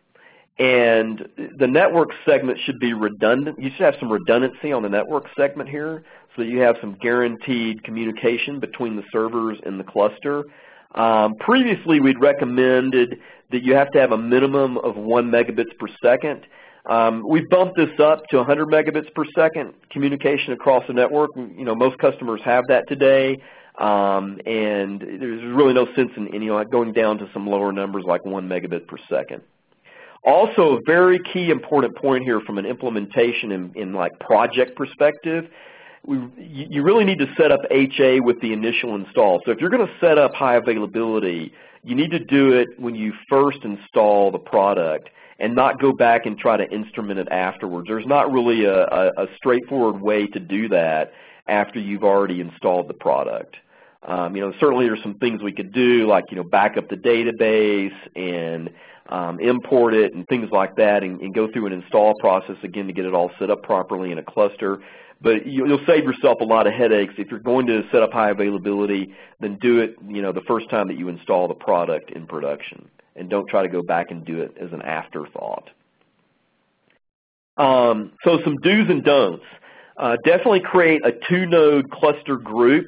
[0.59, 3.59] and the network segment should be redundant.
[3.59, 6.03] You should have some redundancy on the network segment here
[6.37, 10.45] so you have some guaranteed communication between the servers and the cluster.
[10.95, 15.87] Um, previously, we'd recommended that you have to have a minimum of 1 megabits per
[16.03, 16.47] second.
[16.87, 21.31] Um, we've bumped this up to 100 megabits per second communication across the network.
[21.37, 23.39] You know, most customers have that today,
[23.79, 27.71] um, and there's really no sense in, in you know going down to some lower
[27.71, 29.43] numbers like 1 megabit per second.
[30.25, 35.47] Also, a very key important point here from an implementation in like project perspective,
[36.05, 39.41] we, you really need to set up HA with the initial install.
[39.45, 41.53] So if you're going to set up high availability,
[41.85, 46.27] you need to do it when you first install the product and not go back
[46.27, 47.89] and try to instrument it afterwards.
[47.89, 51.13] There's not really a, a, a straightforward way to do that
[51.49, 53.57] after you've already installed the product.
[54.03, 56.89] Um, you know, certainly there's some things we could do like, you know, back up
[56.89, 58.71] the database and
[59.11, 62.87] um, import it and things like that and, and, go through an install process again
[62.87, 64.79] to get it all set up properly in a cluster.
[65.23, 67.15] But you'll save yourself a lot of headaches.
[67.19, 70.71] If you're going to set up high availability, then do it you know, the first
[70.71, 72.89] time that you install the product in production.
[73.17, 75.69] And don't try to go back and do it as an afterthought.
[77.59, 79.45] Um, so some do's and don'ts.
[79.99, 82.87] Uh, definitely create a two-node cluster group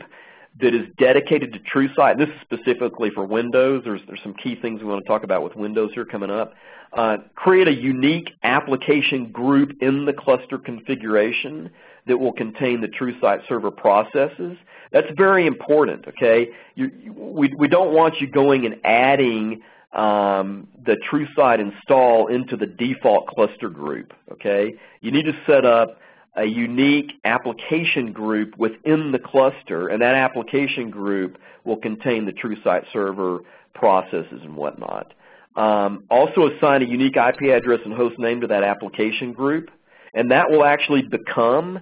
[0.60, 2.16] that is dedicated to TrueSight.
[2.18, 3.82] This is specifically for Windows.
[3.84, 6.54] There's, there's some key things we want to talk about with Windows here coming up.
[6.94, 11.70] Uh, create a unique application group in the cluster configuration
[12.06, 14.56] that will contain the TrueSight server processes.
[14.90, 16.48] That's very important, okay?
[16.74, 19.62] You, we, we don't want you going and adding
[19.92, 24.74] um, the TrueSight install into the default cluster group, okay?
[25.00, 25.98] You need to set up
[26.34, 32.84] a unique application group within the cluster, and that application group will contain the TrueSight
[32.92, 33.40] server
[33.74, 35.12] processes and whatnot.
[35.56, 39.70] Um, also assign a unique IP address and host name to that application group,
[40.14, 41.80] and that will actually become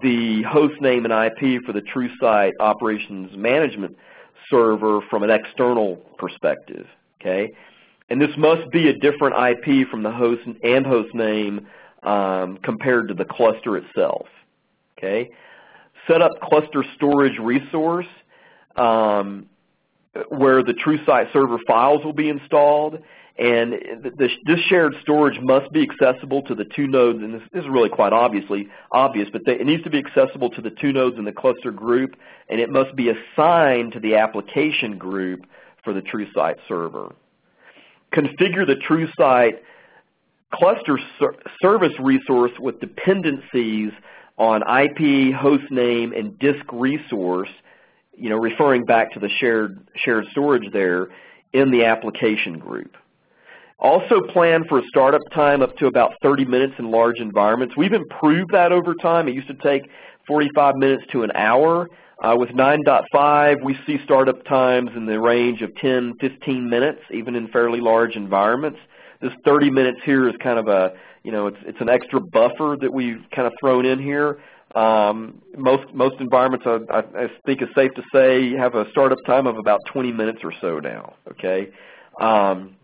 [0.00, 3.96] the host name and IP for the TrueSight operations management
[4.50, 6.86] server from an external perspective.
[7.20, 7.50] Okay,
[8.10, 11.66] and this must be a different IP from the host and host name
[12.02, 14.26] um, compared to the cluster itself.
[14.98, 15.30] Okay,
[16.08, 18.06] set up cluster storage resource
[18.76, 19.46] um,
[20.28, 22.98] where the TrueSight server files will be installed
[23.38, 23.72] and
[24.18, 27.88] this shared storage must be accessible to the two nodes, and this, this is really
[27.88, 31.24] quite obviously obvious, but they, it needs to be accessible to the two nodes in
[31.24, 32.14] the cluster group,
[32.50, 35.46] and it must be assigned to the application group
[35.82, 37.14] for the TrueSight server.
[38.12, 39.60] Configure the TrueSight
[40.52, 43.92] cluster ser service resource with dependencies
[44.36, 47.48] on IP, host name, and disk resource,
[48.14, 51.08] you know, referring back to the shared, shared storage there
[51.54, 52.96] in the application group.
[53.82, 57.76] Also plan for a startup time up to about 30 minutes in large environments.
[57.76, 59.26] We've improved that over time.
[59.26, 59.82] It used to take
[60.28, 61.88] 45 minutes to an hour.
[62.22, 67.34] Uh, with 9.5, we see startup times in the range of 10, 15 minutes, even
[67.34, 68.78] in fairly large environments.
[69.20, 70.92] This 30 minutes here is kind of a,
[71.24, 74.38] you know, it's, it's an extra buffer that we've kind of thrown in here.
[74.76, 79.48] Um, most most environments, I, I, think, it's safe to say have a startup time
[79.48, 81.14] of about 20 minutes or so now.
[81.28, 81.68] Okay,
[82.20, 82.76] um,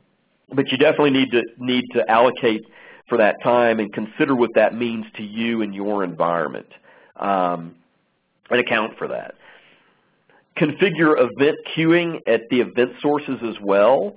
[0.53, 2.65] but you definitely need to need to allocate
[3.09, 6.67] for that time and consider what that means to you and your environment
[7.17, 7.75] um,
[8.51, 9.35] and account for that.
[10.59, 14.17] Configure event queuing at the event sources as well.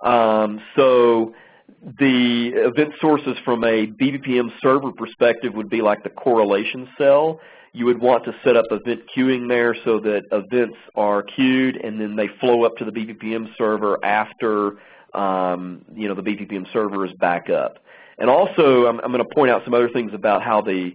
[0.00, 1.34] Um, so
[1.82, 7.40] the event sources from a BPPM server perspective would be like the correlation cell.
[7.72, 12.00] You would want to set up event queuing there so that events are queued and
[12.00, 14.72] then they flow up to the BPPM server after
[15.14, 17.78] um, you know, the BPPM server is back up.
[18.18, 20.94] And also, I'm, I'm going to point out some other things about how the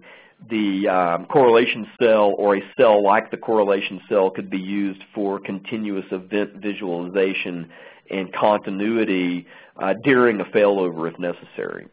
[0.50, 5.38] the um, correlation cell or a cell like the correlation cell could be used for
[5.38, 7.70] continuous event visualization
[8.10, 9.46] and continuity
[9.80, 11.86] uh, during a failover if necessary.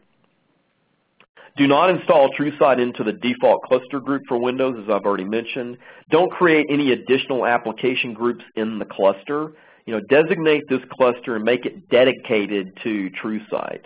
[1.56, 5.76] Do not install TrueSight into the default cluster group for Windows, as I've already mentioned.
[6.10, 9.52] Don't create any additional application groups in the cluster
[9.86, 13.84] you know, designate this cluster and make it dedicated to TrueSight.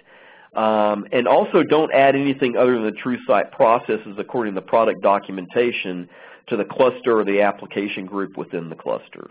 [0.57, 5.03] Um, and also don't add anything other than the TrueSight processes according to the product
[5.03, 6.09] documentation
[6.49, 9.31] to the cluster or the application group within the cluster.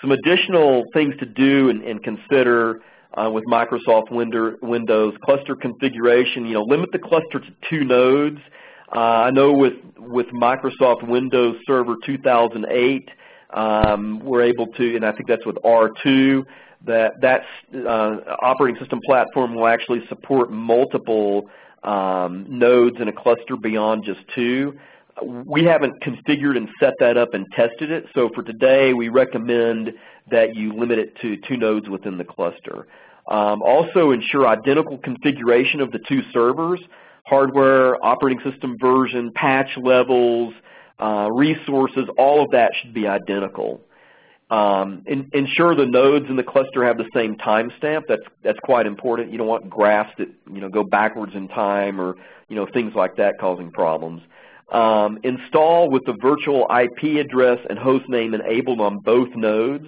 [0.00, 2.80] Some additional things to do and, and consider
[3.14, 8.38] uh, with Microsoft Windows cluster configuration, you know, limit the cluster to two nodes.
[8.94, 13.08] Uh, I know with, with Microsoft Windows Server 2008,
[13.50, 16.44] um, we're able to, and I think that's with R2,
[16.86, 17.42] that that
[17.74, 21.50] uh, operating system platform will actually support multiple
[21.82, 24.78] um, nodes in a cluster beyond just two.
[25.22, 29.92] we haven't configured and set that up and tested it, so for today we recommend
[30.30, 32.86] that you limit it to two nodes within the cluster.
[33.30, 36.80] Um, also ensure identical configuration of the two servers,
[37.26, 40.54] hardware, operating system version, patch levels,
[41.00, 43.80] uh, resources, all of that should be identical.
[44.50, 48.02] Um, in, ensure the nodes in the cluster have the same timestamp.
[48.08, 49.30] That's that's quite important.
[49.30, 52.14] You don't want graphs that you know go backwards in time or
[52.48, 54.22] you know things like that causing problems.
[54.72, 59.86] Um, install with the virtual IP address and host name enabled on both nodes.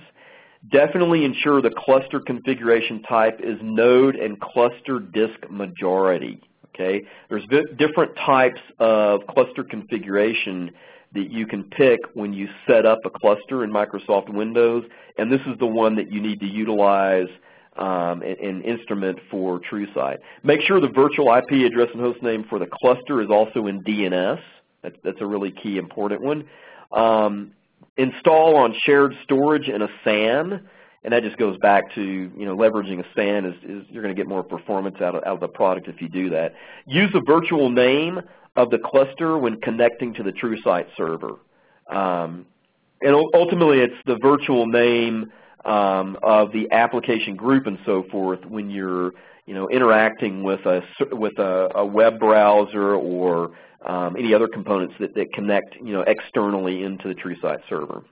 [0.70, 6.38] Definitely ensure the cluster configuration type is node and cluster disk majority.
[6.74, 7.44] Okay, there's
[7.78, 10.70] different types of cluster configuration
[11.12, 14.84] that you can pick when you set up a cluster in Microsoft Windows,
[15.18, 17.28] and this is the one that you need to utilize
[17.76, 20.18] um, an instrument for TrueSight.
[20.42, 23.82] Make sure the virtual IP address and host name for the cluster is also in
[23.82, 24.40] DNS.
[24.82, 26.44] That's, that's a really key important one.
[26.92, 27.52] Um,
[27.96, 30.68] install on shared storage in a SAN,
[31.02, 34.14] and that just goes back to you know leveraging a SAN is, is you're going
[34.14, 36.54] to get more performance out of, out of the product if you do that.
[36.86, 38.20] Use the virtual name
[38.56, 41.38] of the cluster when connecting to the TrueSight server.
[41.88, 42.46] Um,
[43.00, 45.32] and ultimately, it's the virtual name
[45.64, 49.12] um, of the application group and so forth when you're
[49.46, 50.82] you know interacting with a
[51.12, 53.52] with a, a web browser or
[53.86, 58.02] um, any other components that, that connect you know externally into the TrueSight server.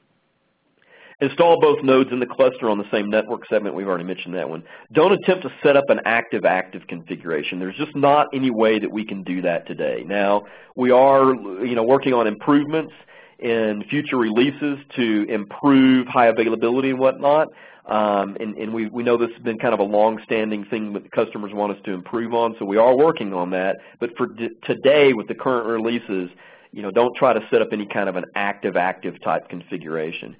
[1.21, 3.75] Install both nodes in the cluster on the same network segment.
[3.75, 4.63] We've already mentioned that one.
[4.93, 7.59] Don't attempt to set up an active-active configuration.
[7.59, 10.05] There's just not any way that we can do that today.
[10.07, 10.43] Now,
[10.77, 12.93] we are you know, working on improvements
[13.41, 17.49] in future releases to improve high availability and whatnot.
[17.87, 21.11] Um, and, and we, we know this has been kind of a long-standing thing that
[21.11, 23.77] customers want us to improve on, so we are working on that.
[23.99, 24.29] But for
[24.63, 26.31] today, with the current releases,
[26.71, 30.37] you know, don't try to set up any kind of an active-active type configuration.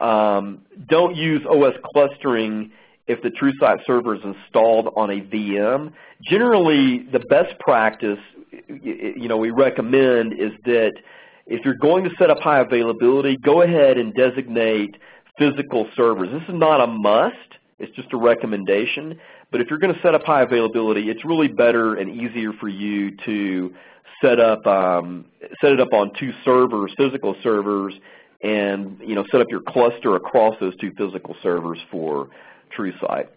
[0.00, 2.70] Um, don't use OS clustering
[3.06, 5.92] if the TrueSight server is installed on a VM.
[6.22, 8.18] Generally, the best practice,
[8.68, 10.92] you know, we recommend is that
[11.46, 14.96] if you're going to set up high availability, go ahead and designate
[15.38, 16.28] physical servers.
[16.30, 17.34] This is not a must.
[17.80, 19.18] It's just a recommendation.
[19.50, 22.68] But if you're going to set up high availability, it's really better and easier for
[22.68, 23.74] you to
[24.22, 25.24] set up um,
[25.60, 27.94] set it up on two servers, physical servers,
[28.42, 32.28] and you know set up your cluster across those two physical servers for
[32.76, 33.28] TrueSight.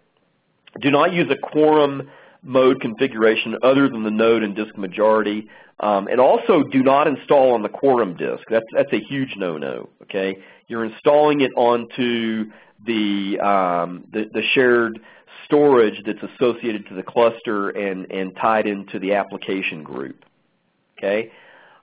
[0.79, 2.09] Do not use a quorum
[2.43, 5.47] mode configuration other than the node and disk majority.
[5.79, 8.43] Um, and also do not install on the quorum disk.
[8.49, 10.37] That's, that's a huge no-no, okay?
[10.67, 12.51] You're installing it onto
[12.85, 14.99] the, um, the, the, shared
[15.45, 20.23] storage that's associated to the cluster and, and tied into the application group,
[20.97, 21.31] okay?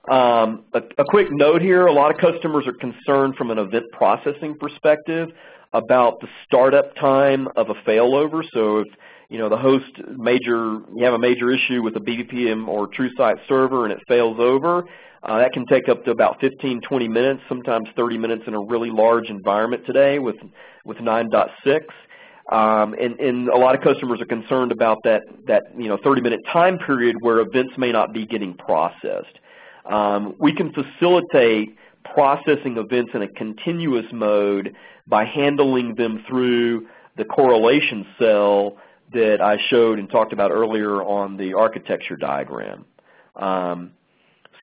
[0.09, 3.85] Um, a, a, quick note here, a lot of customers are concerned from an event
[3.93, 5.29] processing perspective
[5.73, 8.43] about the startup time of a failover.
[8.51, 8.87] So if
[9.29, 13.47] you know the host major, you have a major issue with a BPM or TrueSight
[13.47, 14.85] server and it fails over,
[15.23, 18.59] uh, that can take up to about 15, 20 minutes, sometimes 30 minutes in a
[18.59, 20.37] really large environment today with,
[20.83, 21.81] with 9.6.
[22.51, 26.39] Um, and, and, a lot of customers are concerned about that, that you know, 30-minute
[26.51, 29.39] time period where events may not be getting processed.
[29.85, 31.75] Um, we can facilitate
[32.13, 34.75] processing events in a continuous mode
[35.07, 38.77] by handling them through the correlation cell
[39.13, 42.85] that I showed and talked about earlier on the architecture diagram.
[43.35, 43.91] Um,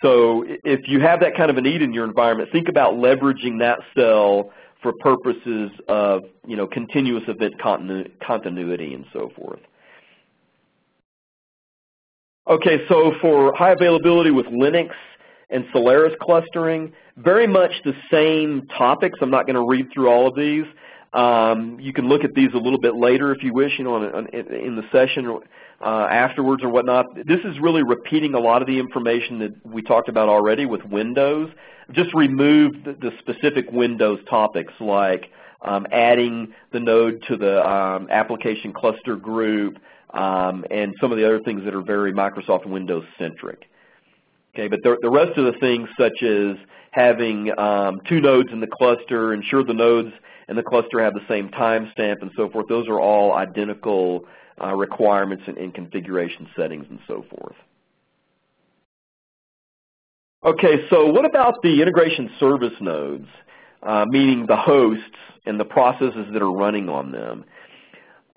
[0.02, 3.58] so if you have that kind of a need in your environment, think about leveraging
[3.60, 9.60] that cell for purposes of you know continuous event continu continuity and so forth.
[12.48, 14.92] Okay, so for high availability with Linux
[15.50, 19.18] and Solaris clustering, very much the same topics.
[19.20, 20.64] I'm not going to read through all of these.
[21.12, 23.96] Um, you can look at these a little bit later if you wish, you know,
[23.96, 25.40] on, on, in the session
[25.84, 27.04] uh, afterwards or whatnot.
[27.26, 30.82] This is really repeating a lot of the information that we talked about already with
[30.84, 31.50] Windows.
[31.92, 35.30] Just remove the, the specific Windows topics like
[35.66, 39.76] um, adding the node to the um, application cluster group
[40.14, 43.64] um, and some of the other things that are very Microsoft Windows centric.
[44.54, 46.56] Okay, but the, the rest of the things such as
[46.90, 50.12] having um, two nodes in the cluster, ensure the nodes
[50.48, 54.24] in the cluster have the same timestamp and so forth, those are all identical
[54.62, 57.54] uh, requirements and, and configuration settings and so forth.
[60.44, 63.26] Okay, so what about the integration service nodes,
[63.82, 65.02] uh, meaning the hosts
[65.46, 67.44] and the processes that are running on them?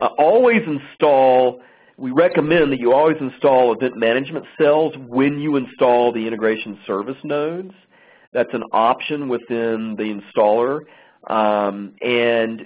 [0.07, 1.61] Always install,
[1.97, 7.17] we recommend that you always install event management cells when you install the integration service
[7.23, 7.73] nodes.
[8.33, 10.81] That's an option within the installer.
[11.29, 12.65] Um, and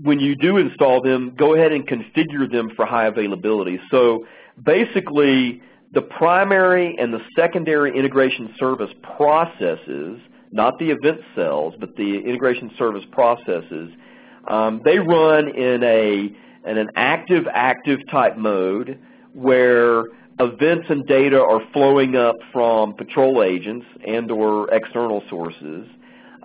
[0.00, 3.78] when you do install them, go ahead and configure them for high availability.
[3.90, 4.26] So
[4.60, 5.62] basically,
[5.92, 10.18] the primary and the secondary integration service processes,
[10.50, 13.92] not the event cells, but the integration service processes,
[14.48, 16.34] um, they run in a
[16.66, 18.98] in an active-active type mode
[19.32, 20.04] where
[20.40, 25.86] events and data are flowing up from patrol agents and or external sources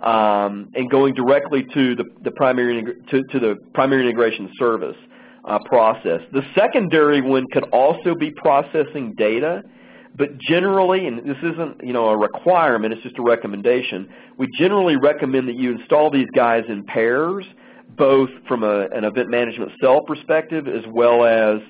[0.02, 4.96] um, and going directly to the, the primary to, to, the primary integration service
[5.44, 6.20] uh, process.
[6.32, 9.62] The secondary one could also be processing data,
[10.16, 14.08] but generally, and this isn't you know a requirement, it's just a recommendation.
[14.36, 17.44] We generally recommend that you install these guys in pairs,
[17.96, 21.60] both from a, an event management cell perspective as well as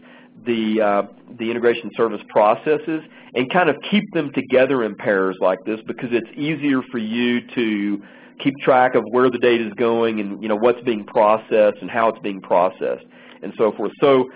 [0.46, 1.02] the uh,
[1.38, 3.02] the integration service processes,
[3.34, 7.40] and kind of keep them together in pairs like this because it's easier for you
[7.54, 8.02] to
[8.42, 11.90] keep track of where the data is going and you know what's being processed and
[11.90, 13.04] how it's being processed
[13.42, 13.92] and so forth.
[14.00, 14.30] So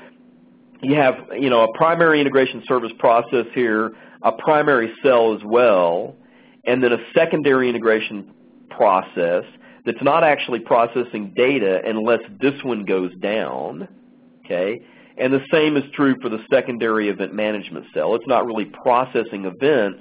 [0.82, 6.14] you have you know a primary integration service process here, a primary cell as well,
[6.66, 8.30] and then a secondary integration
[8.70, 9.44] process
[9.84, 13.88] that's not actually processing data unless this one goes down.
[14.44, 14.82] Okay,
[15.16, 18.14] and the same is true for the secondary event management cell.
[18.14, 20.00] It's not really processing events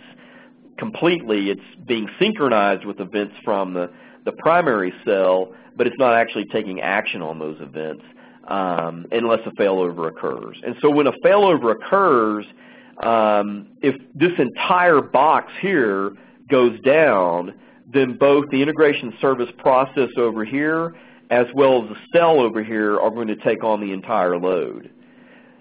[0.77, 1.49] completely.
[1.49, 3.91] It's being synchronized with events from the,
[4.25, 8.03] the primary cell, but it's not actually taking action on those events
[8.47, 10.57] um, unless a failover occurs.
[10.65, 12.45] And so when a failover occurs,
[13.01, 16.13] um, if this entire box here
[16.49, 17.53] goes down,
[17.91, 20.95] then both the integration service process over here
[21.29, 24.91] as well as the cell over here are going to take on the entire load.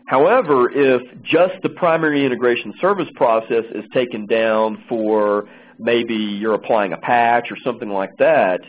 [0.07, 5.49] However, if just the primary integration service process is taken down for
[5.79, 8.61] maybe you're applying a patch or something like that,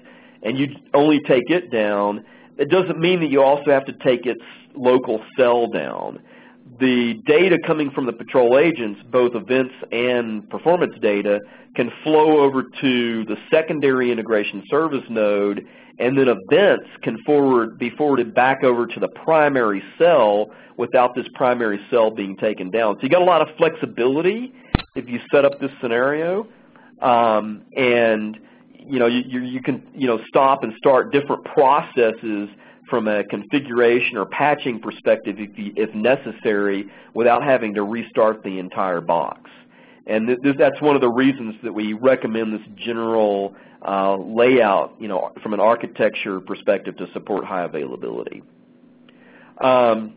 [0.43, 2.24] and you only take it down,
[2.58, 4.41] it doesn't mean that you also have to take its
[4.76, 6.20] local cell down.
[6.80, 11.39] The data coming from the patrol agents, both events and performance data,
[11.76, 15.65] can flow over to the secondary integration service node,
[15.99, 21.26] and then events can forward, be forwarded back over to the primary cell without this
[21.36, 22.95] primary cell being taken down.
[22.95, 24.53] So you got a lot of flexibility
[24.95, 26.47] if you set up this scenario,
[27.01, 28.39] um, and
[28.74, 32.49] you know you, you can you know stop and start different processes
[32.94, 36.86] from a configuration or patching perspective if, if necessary
[37.16, 39.50] without having to restart the entire box.
[40.06, 45.08] And th that's one of the reasons that we recommend this general uh, layout, you
[45.08, 48.44] know, from an architecture perspective to support high availability.
[49.60, 50.14] Um,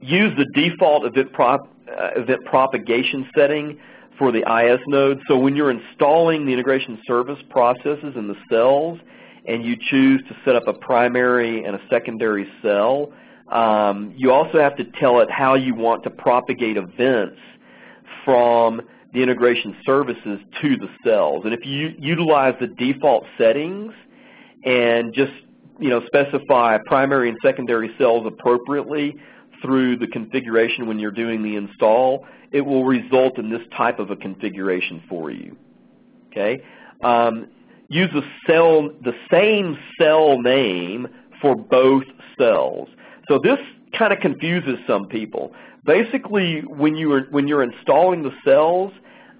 [0.00, 3.78] use the default event, prop, uh, event propagation setting
[4.18, 5.20] for the IS node.
[5.28, 8.98] So when you're installing the integration service processes in the cells
[9.46, 13.12] and you choose to set up a primary and a secondary cell,
[13.50, 17.38] um, you also have to tell it how you want to propagate events
[18.24, 18.80] from
[19.12, 21.44] the integration services to the cells.
[21.44, 23.92] And if you utilize the default settings
[24.64, 25.32] and just
[25.78, 29.16] you know, specify primary and secondary cells appropriately,
[29.62, 34.10] through the configuration when you're doing the install, it will result in this type of
[34.10, 35.56] a configuration for you.
[36.30, 36.60] Okay?
[37.02, 37.48] Um,
[37.92, 41.08] use the cell, the same cell name
[41.40, 42.04] for both
[42.38, 42.88] cells.
[43.28, 43.58] So this
[43.96, 45.52] kind of confuses some people.
[45.84, 48.92] Basically, when you are when you're installing the cells,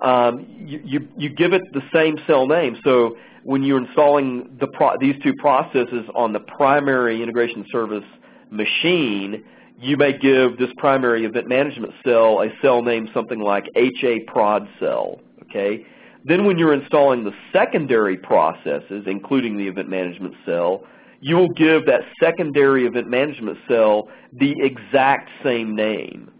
[0.03, 2.77] um, you, you, you give it the same cell name.
[2.85, 4.69] So when you're installing the
[5.01, 8.05] these two processes on the primary integration service
[8.51, 9.45] machine,
[9.81, 14.69] you may give this primary event management cell a cell name something like HA prod
[14.79, 15.87] cell, okay?
[16.25, 20.85] Then when you're installing the secondary processes, including the event management cell,
[21.21, 26.31] you will give that secondary event management cell the exact same name.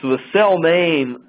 [0.00, 1.22] So the cell name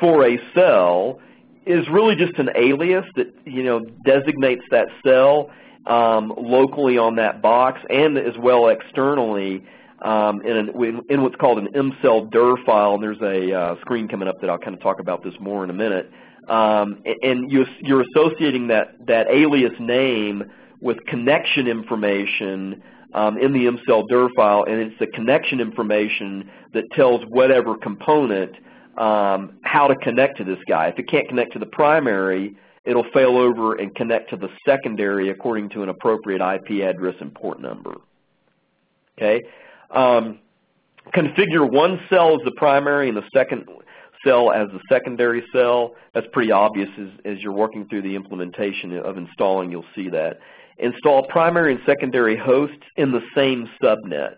[0.00, 1.20] for a cell
[1.66, 5.50] is really just an alias that you know designates that cell
[5.86, 9.64] um, locally on that box and as well externally
[10.02, 14.06] um, in, an, in, what's called an MCell dir file, and there's a uh, screen
[14.06, 16.10] coming up that I'll kind of talk about this more in a minute.
[16.48, 20.44] Um, and you, you're associating that, that alias name
[20.80, 22.82] with connection information
[23.14, 28.52] um, in the MCell dir file, and it's the connection information that tells whatever component
[28.98, 30.88] um, how to connect to this guy.
[30.88, 35.30] If it can't connect to the primary, it'll fail over and connect to the secondary
[35.30, 37.94] according to an appropriate IP address and port number.
[39.16, 39.42] Okay,
[39.90, 40.38] um,
[41.14, 43.66] configure one cell as the primary and the second
[44.24, 45.94] cell as the secondary cell.
[46.14, 50.38] That's pretty obvious as, as you're working through the implementation of installing, you'll see that.
[50.78, 54.36] Install primary and secondary hosts in the same subnet.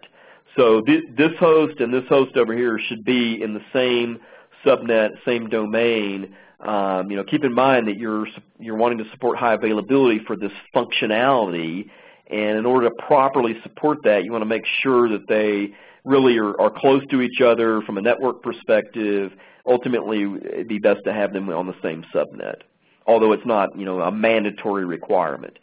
[0.56, 4.18] So th this host and this host over here should be in the same
[4.64, 6.34] subnet, same domain.
[6.60, 8.26] Um, you know, keep in mind that you're
[8.58, 11.88] you're wanting to support high availability for this functionality,
[12.30, 15.72] and in order to properly support that, you want to make sure that they
[16.04, 19.32] really are, are close to each other from a network perspective.
[19.66, 22.62] Ultimately, it'd be best to have them on the same subnet,
[23.06, 25.58] although it's not you know a mandatory requirement.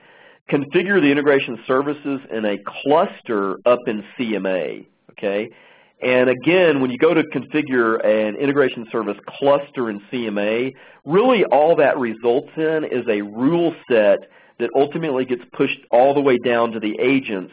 [0.50, 4.86] Configure the integration services in a cluster up in CMA.
[5.12, 5.50] Okay,
[6.02, 10.74] and again, when you go to configure an integration service cluster in CMA,
[11.06, 14.20] really all that results in is a rule set
[14.60, 17.52] that ultimately gets pushed all the way down to the agents,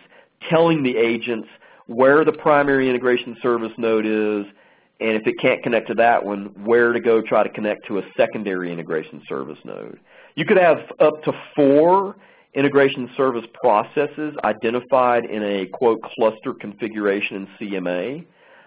[0.50, 1.48] telling the agents
[1.86, 4.46] where the primary integration service node is,
[5.00, 7.98] and if it can't connect to that one, where to go try to connect to
[7.98, 9.98] a secondary integration service node.
[10.36, 12.16] You could have up to four
[12.54, 18.26] integration service processes identified in a, quote, cluster configuration in CMA.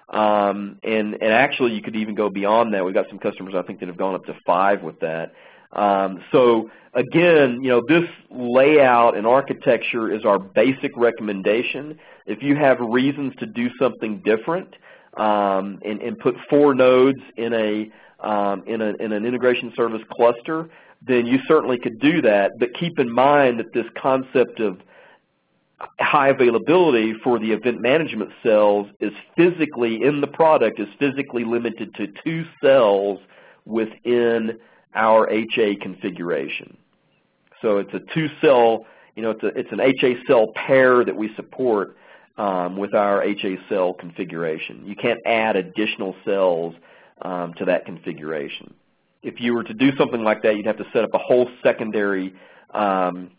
[0.09, 2.83] Um, and, and actually, you could even go beyond that.
[2.83, 5.33] We've got some customers, I think, that have gone up to five with that.
[5.73, 11.99] Um, so again, you know, this layout and architecture is our basic recommendation.
[12.25, 14.75] If you have reasons to do something different
[15.17, 17.89] um, and, and, put four nodes in a,
[18.27, 20.69] um, in, a, in an integration service cluster,
[21.01, 22.51] then you certainly could do that.
[22.59, 24.79] But keep in mind that this concept of
[25.99, 31.93] high availability for the event management cells is physically in the product is physically limited
[31.95, 33.19] to two cells
[33.65, 34.57] within
[34.95, 36.77] our HA configuration.
[37.61, 41.15] So it's a two cell, you know, it's, a, it's an HA cell pair that
[41.15, 41.95] we support
[42.37, 44.83] um, with our HA cell configuration.
[44.85, 46.75] You can't add additional cells
[47.21, 48.73] um, to that configuration.
[49.23, 51.49] If you were to do something like that, you'd have to set up a whole
[51.63, 52.33] secondary
[52.73, 53.31] um,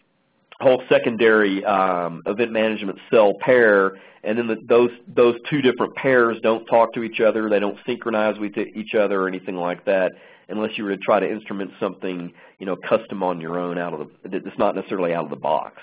[0.61, 3.93] whole secondary um, event management cell pair,
[4.25, 7.49] and then the, those those two different pairs don't talk to each other.
[7.49, 10.13] They don't synchronize with each other or anything like that,
[10.49, 13.95] unless you were to try to instrument something you know custom on your own out
[13.95, 15.81] of the that's not necessarily out of the box.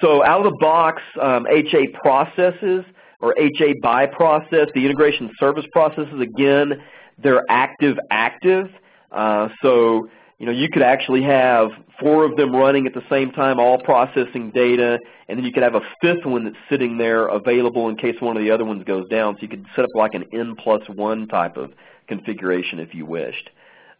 [0.00, 2.84] So out of the box, um, HA processes
[3.20, 6.80] or HA by process, the integration service processes again,
[7.22, 8.68] they're active active.
[9.10, 13.32] Uh, so you know, you could actually have four of them running at the same
[13.32, 17.26] time, all processing data, and then you could have a fifth one that's sitting there
[17.26, 19.34] available in case one of the other ones goes down.
[19.34, 21.72] So you could set up like an N plus one type of
[22.06, 23.50] configuration if you wished.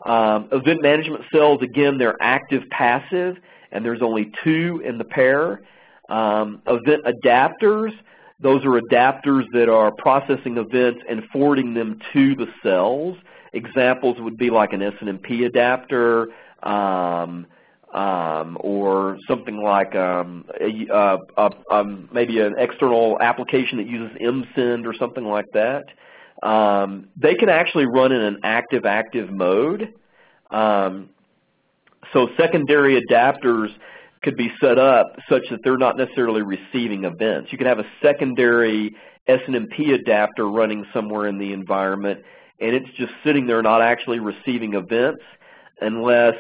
[0.06, 3.36] Um, event management cells, again, they're active passive,
[3.72, 5.60] and there's only two in the pair.
[6.08, 7.92] Um, event adapters,
[8.40, 13.16] those are adapters that are processing events and forwarding them to the cells.
[13.52, 16.28] Examples would be like an SNMP adapter
[16.62, 17.46] um,
[17.92, 24.16] um, or something like um, a, uh, uh, um, maybe an external application that uses
[24.18, 25.84] MSend or something like that.
[26.46, 29.94] Um, they can actually run in an active-active mode.
[32.12, 33.68] So secondary adapters
[34.22, 37.52] could be set up such that they're not necessarily receiving events.
[37.52, 38.94] You could have a secondary
[39.28, 42.20] SNMP adapter running somewhere in the environment
[42.60, 45.22] and it's just sitting there not actually receiving events
[45.80, 46.34] unless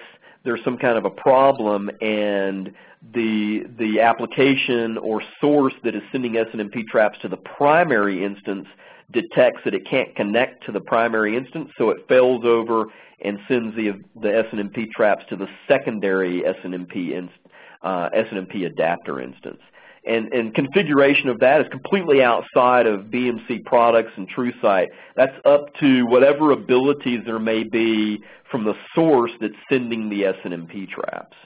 [0.44, 2.72] there's some kind of a problem and
[3.14, 8.66] the the application or source that is sending SNMP traps to the primary instance
[9.12, 12.86] detects that it can't connect to the primary instance, so it fails over
[13.24, 17.34] and sends the the SNMP traps to the secondary SNMP inst,
[17.82, 19.60] uh, SNMP adapter instance
[20.08, 24.86] and, and configuration of that is completely outside of BMC products and TrueSight.
[25.16, 30.88] That's up to whatever abilities there may be from the source that's sending the SNMP
[30.88, 31.36] traps.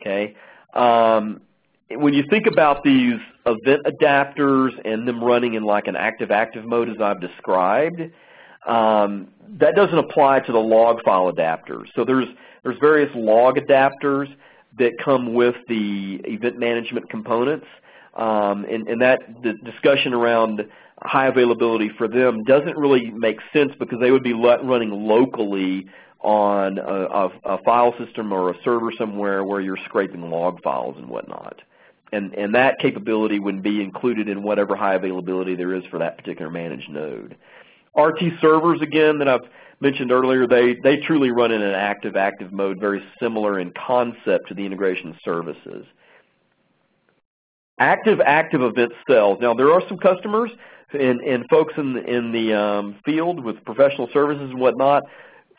[0.00, 0.34] Okay.
[0.74, 1.42] Um,
[1.90, 6.88] when you think about these event adapters and them running in like an active-active mode
[6.88, 8.00] as I've described,
[8.66, 9.28] um,
[9.60, 11.86] that doesn't apply to the log file adapters.
[11.94, 12.26] So there's
[12.64, 14.26] there's various log adapters
[14.78, 17.66] that come with the event management components.
[18.14, 20.62] Um, and, and, that the discussion around
[21.02, 25.86] high availability for them doesn't really make sense because they would be running locally
[26.20, 30.96] on a, a, a, file system or a server somewhere where you're scraping log files
[30.96, 31.60] and whatnot.
[32.12, 36.16] And, and that capability would be included in whatever high availability there is for that
[36.16, 37.36] particular managed node.
[37.96, 39.48] RT servers, again, that I've
[39.80, 44.54] mentioned earlier, they, they truly run in an active-active mode, very similar in concept to
[44.54, 45.86] the integration services.
[47.78, 49.38] Active-active event cells.
[49.40, 50.50] Now, there are some customers
[50.92, 55.02] and, and folks in the, in the um, field with professional services and whatnot,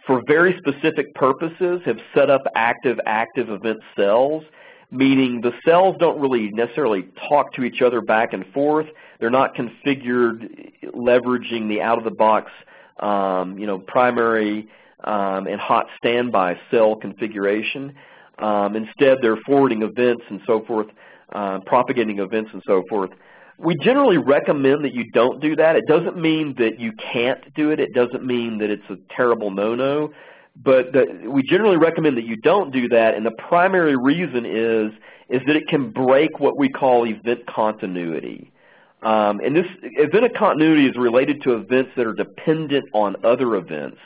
[0.06, 4.44] for very specific purposes, have set up active-active event cells,
[4.90, 8.88] meaning the cells don't really necessarily talk to each other back and forth.
[9.20, 12.52] They're not configured leveraging the out-of-the-box
[13.00, 14.68] um, you know, primary
[15.04, 17.94] um, and hot standby cell configuration.
[18.40, 20.88] Um, instead, they're forwarding events and so forth,
[21.34, 23.12] uh, propagating events and so forth.
[23.60, 25.76] We generally recommend that you don't do that.
[25.76, 27.80] It doesn't mean that you can't do it.
[27.80, 30.12] It doesn't mean that it's a terrible no-no.
[30.56, 34.92] But the, we generally recommend that you don't do that, and the primary reason is,
[35.30, 38.52] is that it can break what we call event continuity.
[39.04, 43.56] Um, and this event of continuity is related to events that are dependent on other
[43.56, 43.98] events.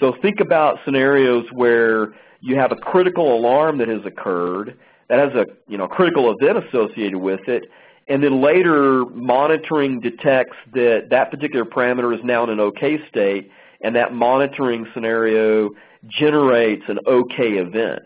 [0.00, 4.76] So think about scenarios where you have a critical alarm that has occurred,
[5.08, 7.64] that has a you know critical event associated with it,
[8.08, 13.50] and then later monitoring detects that that particular parameter is now in an OK state,
[13.80, 15.70] and that monitoring scenario
[16.06, 18.04] generates an OK event,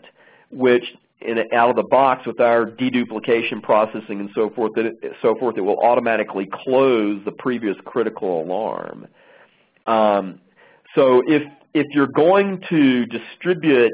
[0.51, 0.85] which
[1.21, 5.57] in, out of the box with our deduplication processing and so forth, it, so forth,
[5.57, 9.07] it will automatically close the previous critical alarm.
[9.85, 10.39] Um,
[10.95, 11.43] so if
[11.73, 13.91] if you're going to distribute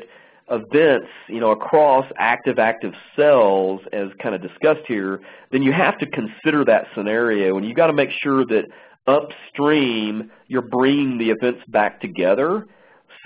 [0.49, 5.19] events, you know, across active-active cells, as kind of discussed here,
[5.51, 8.65] then you have to consider that scenario, and you've got to make sure that
[9.07, 12.65] upstream you're bringing the events back together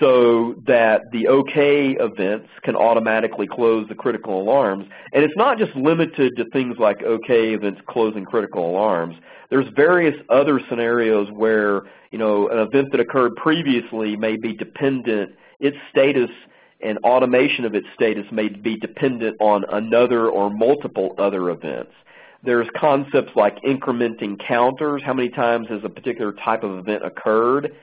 [0.00, 4.86] so that the OK events can automatically close the critical alarms.
[5.12, 9.16] And it's not just limited to things like OK events closing critical alarms.
[9.50, 15.32] There's various other scenarios where, you know, an event that occurred previously may be dependent,
[15.60, 16.30] its status
[16.82, 21.92] and automation of its status may be dependent on another or multiple other events.
[22.42, 27.74] There's concepts like incrementing counters, how many times has a particular type of event occurred.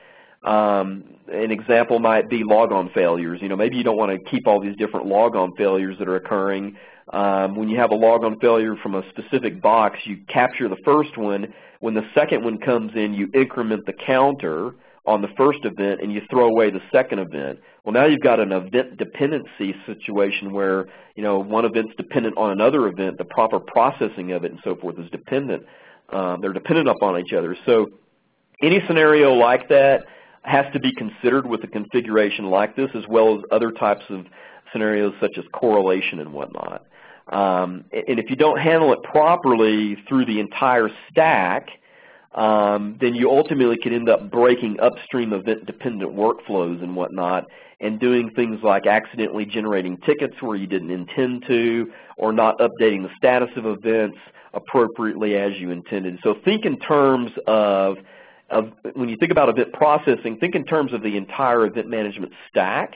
[0.44, 3.40] Um, an example might be logon failures.
[3.42, 6.16] You know, maybe you don't want to keep all these different logon failures that are
[6.16, 6.76] occurring.
[7.12, 11.16] Um, when you have a logon failure from a specific box, you capture the first
[11.16, 11.52] one.
[11.80, 14.74] When the second one comes in, you increment the counter
[15.06, 17.58] on the first event and you throw away the second event.
[17.84, 20.86] Well, now you've got an event dependency situation where,
[21.16, 23.16] you know, one event's dependent on another event.
[23.16, 25.64] The proper processing of it and so forth is dependent.
[26.10, 27.56] Um, they're dependent upon each other.
[27.64, 27.86] So
[28.62, 30.04] any scenario like that
[30.42, 34.26] has to be considered with a configuration like this as well as other types of
[34.72, 36.84] scenarios such as correlation and whatnot.
[37.28, 41.68] Um, and if you don't handle it properly through the entire stack,
[42.34, 47.46] um, then you ultimately could end up breaking upstream event-dependent workflows and whatnot
[47.80, 53.02] and doing things like accidentally generating tickets where you didn't intend to or not updating
[53.02, 54.18] the status of events
[54.54, 56.18] appropriately as you intended.
[56.22, 57.98] So think in terms of,
[58.94, 62.94] when you think about event processing, think in terms of the entire event management stack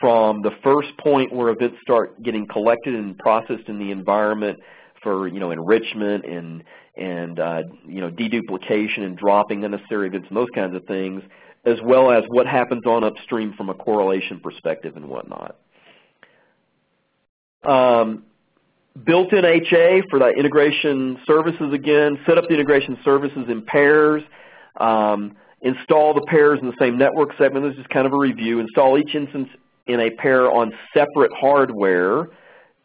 [0.00, 4.58] from the first point where events start getting collected and processed in the environment
[5.02, 6.64] for you know enrichment and
[6.96, 11.22] and uh, you know deduplication and dropping unnecessary events and those kinds of things,
[11.64, 15.56] as well as what happens on upstream from a correlation perspective and whatnot.
[17.64, 18.24] Um,
[19.04, 24.22] Built-in HA for the integration services again, set up the integration services in pairs,
[24.78, 27.64] um, install the pairs in the same network segment.
[27.64, 28.60] This is kind of a review.
[28.60, 29.48] Install each instance
[29.86, 32.28] in a pair on separate hardware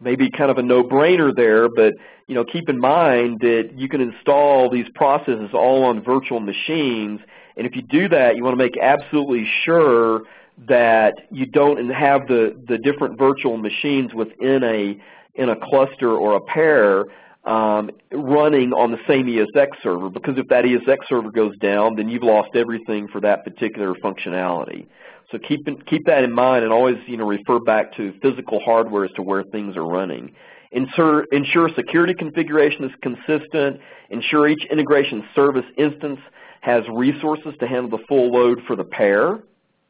[0.04, 1.94] maybe kind of a no-brainer there, but
[2.28, 7.20] you know, keep in mind that you can install these processes all on virtual machines,
[7.58, 10.22] and if you do that, you want to make absolutely sure
[10.68, 14.96] that you don't have the, the different virtual machines within a,
[15.36, 17.04] in a cluster or a pair
[17.46, 22.08] um, running on the same ESX server, because if that ESX server goes down, then
[22.10, 24.88] you've lost everything for that particular functionality.
[25.32, 28.60] So keep, in, keep that in mind and always you know, refer back to physical
[28.60, 30.34] hardware as to where things are running.
[30.72, 33.80] Ensure, ensure security configuration is consistent.
[34.10, 36.20] Ensure each integration service instance
[36.62, 39.40] has resources to handle the full load for the pair.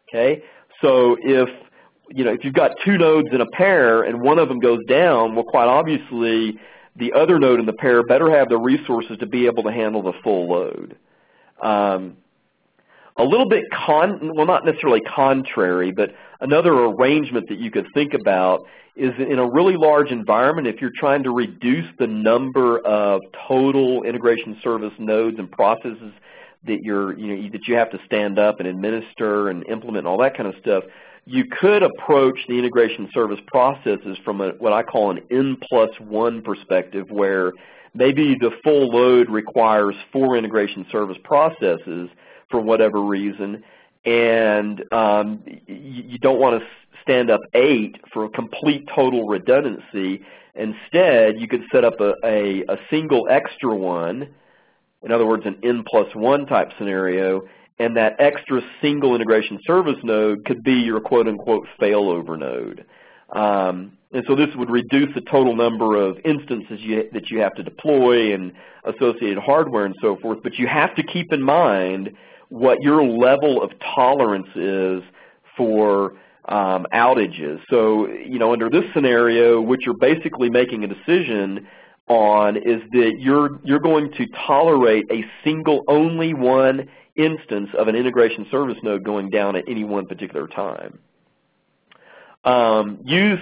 [0.09, 0.43] Okay,
[0.81, 1.49] so if
[2.09, 4.79] you know if you've got two nodes in a pair and one of them goes
[4.89, 6.59] down, well, quite obviously
[6.95, 10.01] the other node in the pair better have the resources to be able to handle
[10.01, 10.97] the full load.
[11.61, 12.17] Um,
[13.17, 18.13] a little bit con, well not necessarily contrary, but another arrangement that you could think
[18.13, 18.65] about
[18.95, 24.03] is in a really large environment, if you're trying to reduce the number of total
[24.03, 26.13] integration service nodes and processes
[26.65, 30.07] that you're, you know, that you have to stand up and administer and implement and
[30.07, 30.83] all that kind of stuff,
[31.25, 35.89] you could approach the integration service processes from a, what I call an N plus
[35.99, 37.53] one perspective where
[37.93, 42.09] maybe the full load requires four integration service processes
[42.49, 43.63] for whatever reason,
[44.05, 46.67] and um, you don't want to
[47.01, 50.21] stand up eight for complete total redundancy.
[50.55, 54.27] Instead, you could set up a, a, a single extra one,
[55.01, 57.43] in other words, an N plus one type scenario,
[57.79, 62.85] and that extra single integration service node could be your quote-unquote failover node.
[63.31, 67.55] Um, and so this would reduce the total number of instances you, that you have
[67.55, 68.51] to deploy and
[68.85, 72.11] associated hardware and so forth, but you have to keep in mind
[72.49, 75.01] what your level of tolerance is
[75.57, 76.13] for
[76.45, 77.59] um, outages.
[77.71, 81.67] So, you know, under this scenario, what you're basically making a decision
[82.07, 87.95] on is that you're, you're going to tolerate a single only one instance of an
[87.95, 90.99] integration service node going down at any one particular time.
[92.43, 93.39] Um, use,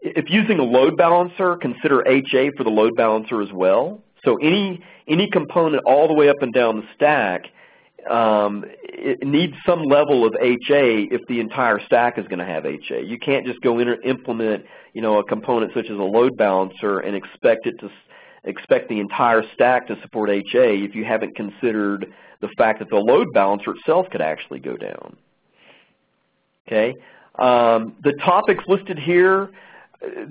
[0.00, 4.02] if using a load balancer, consider HA for the load balancer as well.
[4.24, 7.44] So any, any component all the way up and down the stack
[8.08, 8.64] um,
[9.22, 13.04] needs some level of HA if the entire stack is going to have HA.
[13.04, 14.64] You can't just go in and implement,
[14.94, 17.90] you know, a component such as a load balancer and expect it to
[18.44, 20.42] expect the entire stack to support HA
[20.82, 25.16] if you haven't considered the fact that the load balancer itself could actually go down.
[26.66, 26.94] Okay,
[27.38, 29.50] um, the topics listed here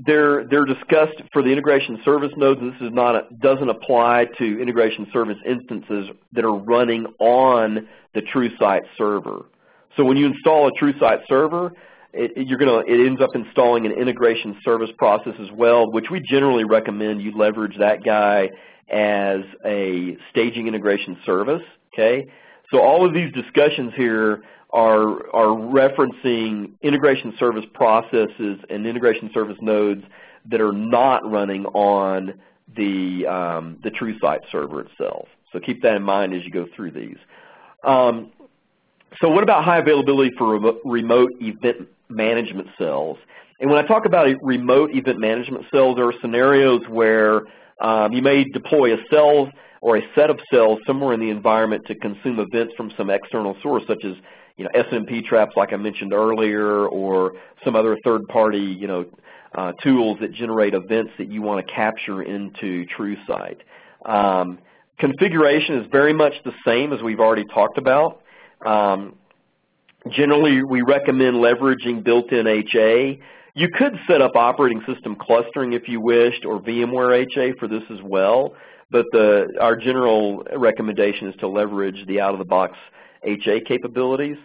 [0.05, 2.60] they're they're discussed for the integration service nodes.
[2.60, 8.22] This is not a, doesn't apply to integration service instances that are running on the
[8.22, 9.45] TrueSight server.
[9.95, 11.72] So when you install a TrueSight server,
[12.14, 16.22] it, you're gonna it ends up installing an integration service process as well, which we
[16.22, 18.49] generally recommend you leverage that guy
[18.91, 21.62] as a staging integration service.
[21.93, 22.28] Okay,
[22.72, 24.41] so all of these discussions here
[24.72, 30.03] are, are referencing integration service processes and integration service nodes
[30.45, 32.34] that are not running on
[32.76, 35.28] the, um, the TrueSight server itself.
[35.51, 37.18] So keep that in mind as you go through these.
[37.84, 38.32] Um,
[39.22, 43.18] so what about high availability for remote event management cells?
[43.60, 47.41] And when I talk about remote event management cells, there are scenarios where
[47.82, 49.51] um, you may deploy a cell
[49.82, 53.55] or a set of cells somewhere in the environment to consume events from some external
[53.62, 54.14] source, such as
[54.57, 57.34] you know, SMP traps like I mentioned earlier or
[57.64, 59.05] some other third-party, you know,
[59.55, 63.60] uh, tools that generate events that you want to capture into TrueSight.
[64.05, 64.60] Um,
[64.99, 68.22] configuration is very much the same as we've already talked about.
[68.66, 69.16] Um,
[70.12, 73.20] generally, we recommend leveraging built-in HA.
[73.56, 77.84] You could set up operating system clustering if you wished or VMware HA for this
[77.89, 78.54] as well,
[78.91, 82.78] but the, our general recommendation is to leverage the out-of-the-box
[83.24, 84.38] HA capabilities.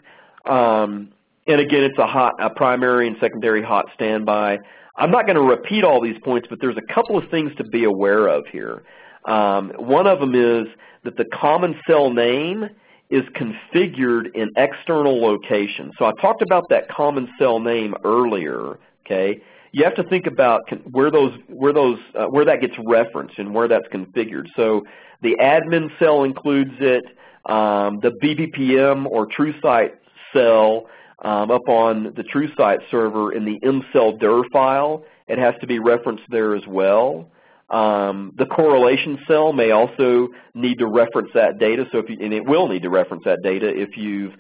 [0.47, 1.13] Um,
[1.47, 4.59] and again, it's a hot, a primary and secondary hot standby.
[4.97, 7.65] I'm not going to repeat all these points, but there's a couple of things to
[7.65, 8.85] be aware of here.
[9.27, 10.67] Um, one of them is
[11.05, 12.69] that the common cell name
[13.15, 15.93] is configured in external locations.
[15.99, 18.79] So I talked about that common cell name earlier.
[19.07, 19.41] Okay,
[19.71, 23.55] you have to think about where those where those uh, where that gets referenced and
[23.55, 24.49] where that's configured.
[24.57, 24.83] So
[25.23, 27.05] the admin cell includes it.
[27.47, 29.91] Um, the BPPM or TrueSight
[30.33, 30.87] cell
[31.23, 36.25] um, up on the TrueSight server in the mcell.dir file, it has to be referenced
[36.31, 37.31] there as well.
[37.71, 42.33] Um, the correlation cell may also need to reference that data, so if you, and
[42.33, 44.35] it will need to reference that data if you've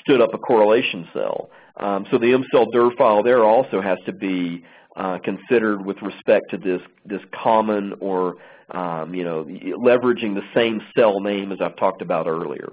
[0.00, 1.50] stood up a correlation cell.
[1.76, 4.64] Um, so the mcell.dir file there also has to be
[4.96, 8.36] uh, considered with respect to this this common or
[8.70, 12.72] um, you know leveraging the same cell name as I've talked about earlier.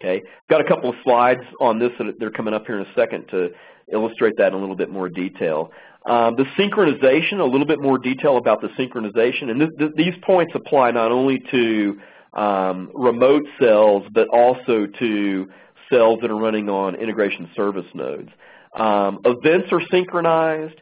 [0.00, 2.94] Okay, got a couple of slides on this that they're coming up here in a
[2.94, 3.50] second to
[3.92, 5.72] illustrate that in a little bit more detail.
[6.08, 10.52] Um, the synchronization, a little bit more detail about the synchronization, and th these points
[10.54, 12.00] apply not only to
[12.32, 15.48] um, remote cells but also to
[15.90, 18.30] cells that are running on integration service nodes.
[18.74, 20.80] Um, events are synchronized.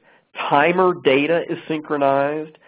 [0.49, 2.59] Timer data is synchronized.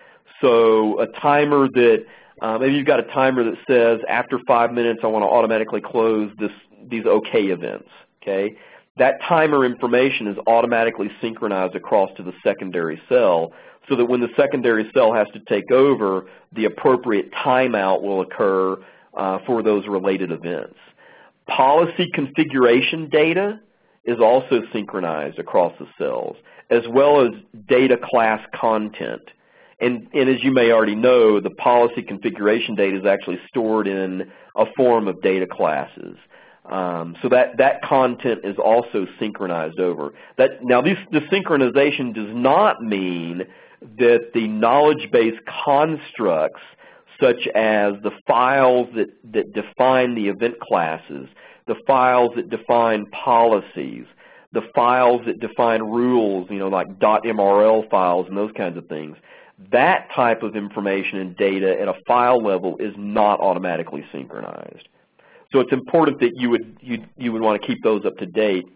[0.40, 2.04] So a timer that
[2.40, 5.80] uh, maybe you've got a timer that says after five minutes I want to automatically
[5.80, 6.52] close this,
[6.88, 7.88] these OK events.
[8.22, 8.56] Okay,
[8.98, 13.52] that timer information is automatically synchronized across to the secondary cell
[13.88, 18.76] so that when the secondary cell has to take over, the appropriate timeout will occur
[19.16, 20.76] uh, for those related events.
[21.46, 23.60] Policy configuration data
[24.04, 26.36] is also synchronized across the cells,
[26.70, 27.30] as well as
[27.66, 29.22] data class content.
[29.80, 34.30] And, and as you may already know, the policy configuration data is actually stored in
[34.56, 36.16] a form of data classes.
[36.70, 40.12] Um, so that, that content is also synchronized over.
[40.36, 43.44] That, now, this, the synchronization does not mean
[43.98, 46.60] that the knowledge base constructs
[47.20, 51.28] such as the files that, that define the event classes,
[51.66, 54.04] the files that define policies,
[54.52, 59.16] the files that define rules, you know, like .mrl files and those kinds of things.
[59.72, 64.88] That type of information and data at a file level is not automatically synchronized.
[65.52, 68.26] So it's important that you would you, you would want to keep those up to
[68.26, 68.66] date,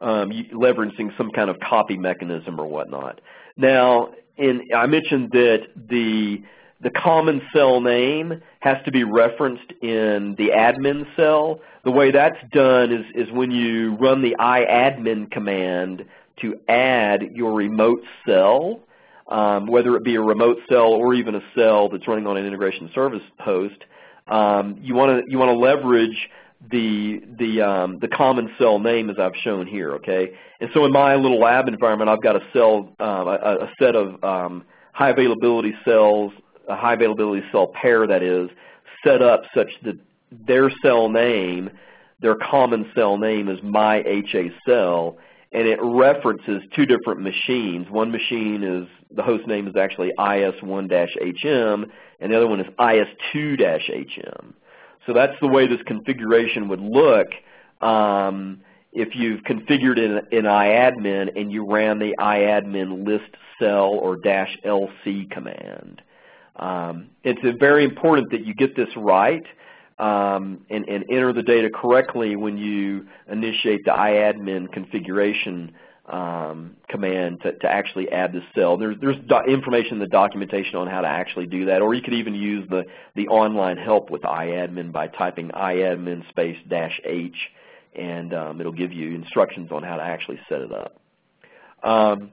[0.00, 3.20] um, leveraging some kind of copy mechanism or whatnot.
[3.56, 6.42] Now, in, I mentioned that the
[6.80, 11.60] the common cell name has to be referenced in the admin cell.
[11.84, 16.04] The way that's done is, is when you run the iadmin command
[16.40, 18.80] to add your remote cell,
[19.26, 22.46] um, whether it be a remote cell or even a cell that's running on an
[22.46, 23.84] integration service host,
[24.28, 26.28] um, you want to you want to leverage
[26.70, 29.92] the the um, the common cell name as I've shown here.
[29.94, 33.72] Okay, and so in my little lab environment, I've got a cell uh, a, a,
[33.78, 36.32] set of um, high availability cells
[36.68, 38.50] a high availability cell pair that is,
[39.04, 39.98] set up such that
[40.30, 41.70] their cell name,
[42.20, 45.16] their common cell name is my HA cell,
[45.52, 47.86] and it references two different machines.
[47.90, 51.84] One machine is, the host name is actually IS1-HM,
[52.20, 54.54] and the other one is IS2-HM.
[55.06, 57.28] So that's the way this configuration would look
[57.80, 58.60] um,
[58.92, 64.54] if you've configured in, in iadmin and you ran the iadmin list cell or dash
[64.66, 66.02] LC command.
[66.56, 69.44] Um, it's very important that you get this right
[69.98, 75.72] um, and, and, enter the data correctly when you initiate the iadmin configuration
[76.08, 78.76] um, command to, to, actually add the cell.
[78.76, 79.16] There's, there's
[79.48, 82.66] information in the documentation on how to actually do that, or you could even use
[82.70, 82.84] the,
[83.14, 87.36] the online help with iadmin by typing iadmin space dash H,
[87.94, 91.00] and um, it'll give you instructions on how to actually set it up.
[91.82, 92.30] Um,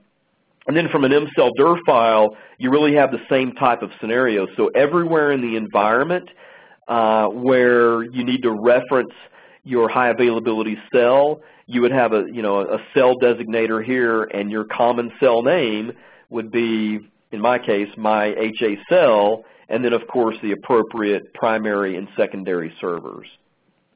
[0.68, 1.52] and then from an MCell
[1.86, 4.48] file, you really have the same type of scenario.
[4.56, 6.30] So everywhere in the environment
[6.88, 9.14] uh, where you need to reference
[9.64, 14.52] your high availability cell, you would have a, you know, a cell designator here and
[14.52, 15.92] your common cell name
[16.30, 17.00] would be,
[17.32, 22.74] in my case, my HA cell, and then of course the appropriate primary and secondary
[22.80, 23.28] servers.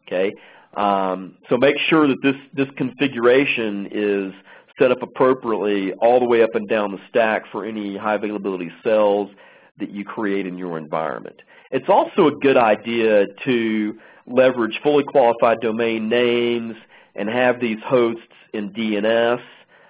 [0.07, 0.33] Okay,
[0.75, 4.33] um, so make sure that this, this configuration is
[4.79, 8.71] set up appropriately all the way up and down the stack for any high availability
[8.83, 9.29] cells
[9.77, 11.41] that you create in your environment.
[11.71, 16.75] It's also a good idea to leverage fully qualified domain names
[17.15, 18.21] and have these hosts
[18.53, 19.41] in DNS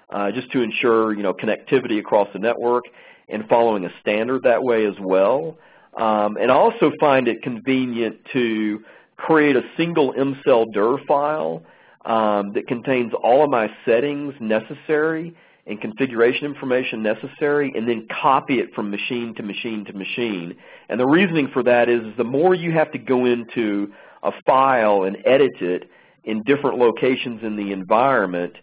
[0.09, 2.83] uh, just to ensure you know connectivity across the network
[3.29, 5.57] and following a standard that way as well.
[5.97, 8.83] Um, and I also find it convenient to
[9.17, 11.63] create a single MCell dir file
[12.05, 15.35] um, that contains all of my settings necessary
[15.69, 20.55] and configuration information necessary and then copy it from machine to machine to machine.
[20.89, 23.93] And the reasoning for that is, the more you have to go into
[24.23, 25.89] a file and edit it
[26.23, 28.53] in different locations in the environment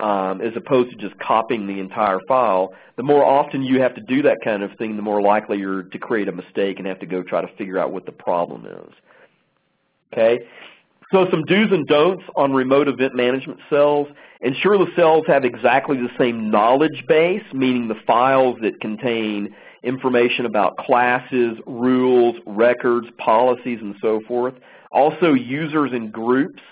[0.00, 4.00] um, as opposed to just copying the entire file, the more often you have to
[4.00, 7.00] do that kind of thing, the more likely you're to create a mistake and have
[7.00, 8.94] to go try to figure out what the problem is.
[10.12, 10.38] Okay?
[11.12, 14.08] So some do's and don'ts on remote event management cells.
[14.40, 20.46] Ensure the cells have exactly the same knowledge base, meaning the files that contain information
[20.46, 24.54] about classes, rules, records, policies, and so forth.
[24.90, 26.62] Also, users and groups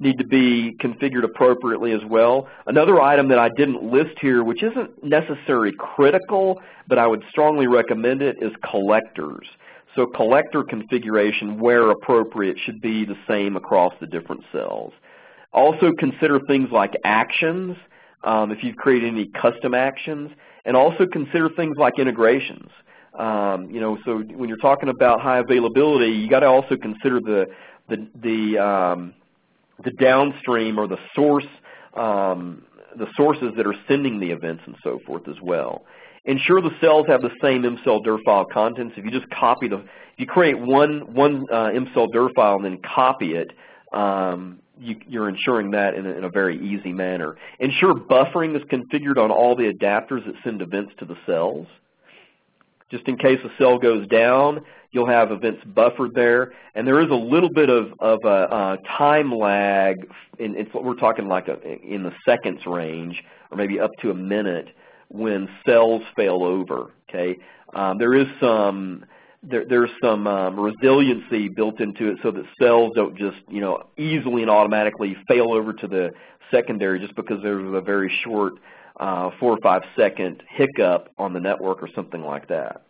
[0.00, 2.48] need to be configured appropriately as well.
[2.66, 7.68] Another item that I didn't list here, which isn't necessarily critical, but I would strongly
[7.68, 9.46] recommend it, is collectors.
[9.94, 14.92] So collector configuration, where appropriate, should be the same across the different cells.
[15.52, 17.76] Also consider things like actions,
[18.24, 20.30] um, if you've created any custom actions,
[20.64, 22.70] and also consider things like integrations.
[23.18, 27.20] Um, you know, so when you're talking about high availability, you got to also consider
[27.20, 27.46] the
[27.88, 29.14] the the, um,
[29.82, 31.46] the downstream or the source
[31.94, 32.62] um,
[32.98, 35.84] the sources that are sending the events and so forth as well.
[36.24, 38.94] Ensure the cells have the same MCell dir file contents.
[38.96, 39.86] If you just copy the, if
[40.18, 43.50] you create one, one uh, MCell dir file and then copy it,
[43.92, 47.36] um, you, are ensuring that in a, in a, very easy manner.
[47.58, 51.66] Ensure buffering is configured on all the adapters that send events to the cells.
[52.90, 56.52] Just in case a cell goes down, you'll have events buffered there.
[56.74, 59.96] And there is a little bit of, of a, a time lag,
[60.38, 64.14] in, in, we're talking like a, in the seconds range, or maybe up to a
[64.14, 64.68] minute,
[65.08, 66.92] when cells fail over.
[67.08, 67.38] Okay,
[67.74, 69.04] um, there is some
[69.42, 73.82] there, there's some um, resiliency built into it so that cells don't just you know
[73.96, 76.10] easily and automatically fail over to the
[76.50, 78.54] secondary just because there's a very short
[79.00, 82.82] uh, four or five second hiccup on the network or something like that.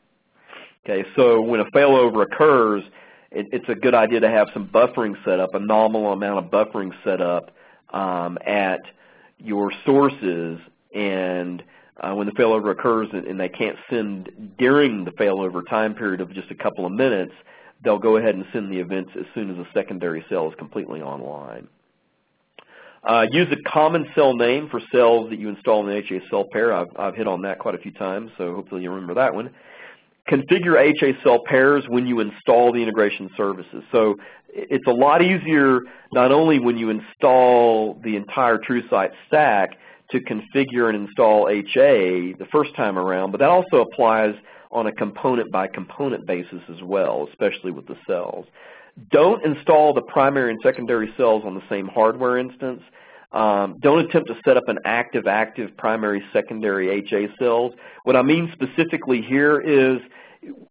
[0.89, 2.83] Okay, so when a failover occurs,
[3.31, 6.51] it, it's a good idea to have some buffering set up, a nominal amount of
[6.51, 7.51] buffering set up
[7.93, 8.81] um, at
[9.37, 10.59] your sources
[10.95, 11.63] and
[11.99, 16.23] uh, when the failover occurs and, and, they can't send during the failover time period
[16.23, 17.33] of just a couple of minutes,
[17.85, 21.03] they'll go ahead and send the events as soon as the secondary cell is completely
[21.03, 21.69] online.
[23.05, 26.47] Uh, use a common cell name for cells that you install in the HA cell
[26.51, 26.73] pair.
[26.73, 29.51] I've, I've hit on that quite a few times, so hopefully you remember that one.
[30.29, 33.83] Configure HA cell pairs when you install the integration services.
[33.91, 34.17] So
[34.49, 35.81] it's a lot easier
[36.13, 39.71] not only when you install the entire TrueSight stack
[40.11, 44.35] to configure and install HA the first time around, but that also applies
[44.71, 48.47] on a component by component basis as well, especially with the cells.
[49.11, 52.83] Don't install the primary and secondary cells on the same hardware instance.
[53.33, 57.75] Um, don't attempt to set up an active-active primary secondary HA cells.
[58.05, 60.01] What I mean specifically here is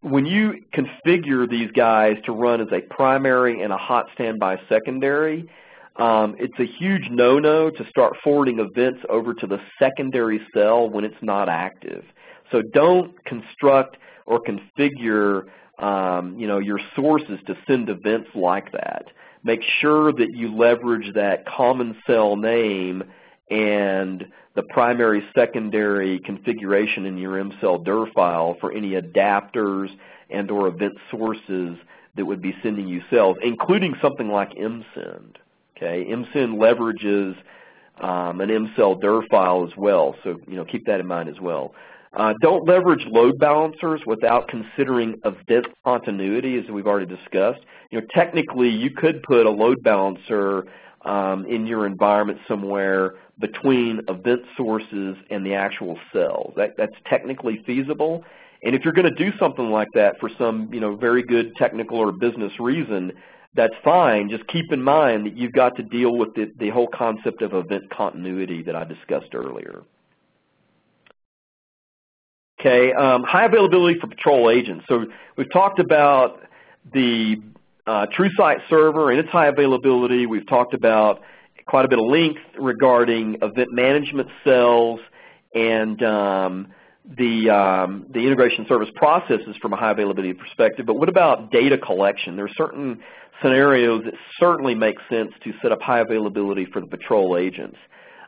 [0.00, 5.48] when you configure these guys to run as a primary and a hot standby secondary,
[5.96, 11.04] um, it's a huge no-no to start forwarding events over to the secondary cell when
[11.04, 12.04] it's not active.
[12.50, 15.44] So don't construct or configure
[15.78, 19.06] um, you know, your sources to send events like that.
[19.42, 23.04] Make sure that you leverage that common cell name
[23.50, 29.88] and the primary secondary configuration in your MCell dir file for any adapters
[30.30, 31.78] and or event sources
[32.16, 35.36] that would be sending you cells, including something like MSend.
[35.76, 37.36] Okay, MSend leverages
[38.02, 41.40] um, an MCell dir file as well, so you know keep that in mind as
[41.40, 41.74] well.
[42.18, 47.60] Uh, don't leverage load balancers without considering event continuity, as we've already discussed.
[47.92, 50.66] You know, technically, you could put a load balancer
[51.04, 56.54] um, in your environment somewhere between event sources and the actual cells.
[56.56, 58.24] That, that's technically feasible.
[58.64, 61.54] And if you're going to do something like that for some, you know, very good
[61.54, 63.12] technical or business reason,
[63.54, 64.28] that's fine.
[64.28, 67.54] Just keep in mind that you've got to deal with the, the whole concept of
[67.54, 69.84] event continuity that I discussed earlier.
[72.60, 74.84] Okay, um, high availability for patrol agents.
[74.88, 75.06] So
[75.36, 76.42] we've talked about
[76.92, 77.36] the
[77.86, 80.26] uh, TrueSight server and its high availability.
[80.26, 81.22] We've talked about
[81.66, 84.98] quite a bit of length regarding event management cells
[85.54, 86.68] and um,
[87.16, 90.84] the, um, the integration service processes from a high availability perspective.
[90.84, 92.34] But what about data collection?
[92.34, 92.98] There are certain
[93.40, 97.76] scenarios that certainly make sense to set up high availability for the patrol agents.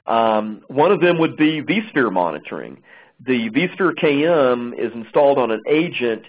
[0.06, 2.80] Um, one of them would be vSphere monitoring
[3.24, 6.24] the vSphere KM is installed on an agent,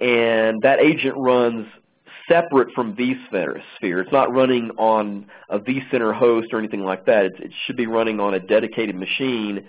[0.00, 1.66] and that agent runs
[2.28, 3.60] separate from vSphere.
[3.82, 7.26] It's not running on a vCenter host or anything like that.
[7.26, 9.64] It's, it should be running on a dedicated machine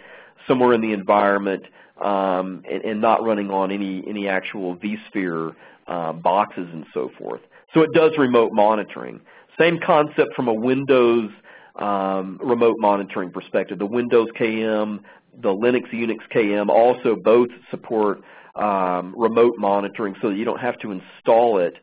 [0.47, 1.63] somewhere in the environment
[2.01, 5.55] um, and, and, not running on any, any actual vSphere
[5.87, 7.41] uh, boxes and so forth.
[7.73, 9.19] So it does remote monitoring.
[9.59, 11.31] Same concept from a Windows
[11.79, 13.79] um, remote monitoring perspective.
[13.79, 14.99] The Windows KM
[15.41, 18.21] the Linux Unix KM also both support
[18.55, 21.75] um, remote monitoring so that you don't have to install it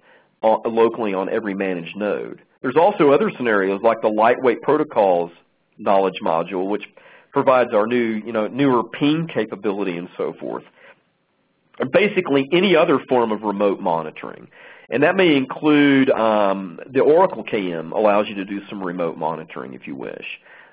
[0.43, 2.43] locally on every managed node.
[2.61, 5.31] There's also other scenarios like the lightweight protocols
[5.79, 6.85] knowledge module, which
[7.33, 10.65] provides our new, you know, newer ping capability and so forth.
[11.93, 14.49] Basically any other form of remote monitoring.
[14.91, 19.75] And that may include um, the Oracle KM allows you to do some remote monitoring
[19.75, 20.27] if you wish.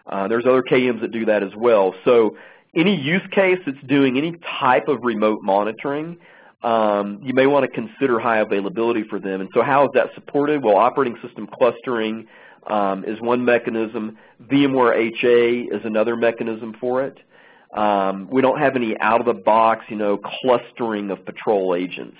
[0.05, 1.93] Uh, there's other KMs that do that as well.
[2.05, 2.37] So
[2.75, 6.17] any use case that's doing any type of remote monitoring,
[6.63, 9.41] um, you may want to consider high availability for them.
[9.41, 10.63] And so how is that supported?
[10.63, 12.27] Well, operating system clustering
[12.67, 14.17] um, is one mechanism.
[14.43, 17.17] VMware HA is another mechanism for it.
[17.75, 22.17] Um, we don't have any out-of-the-box, you know, clustering of patrol agents.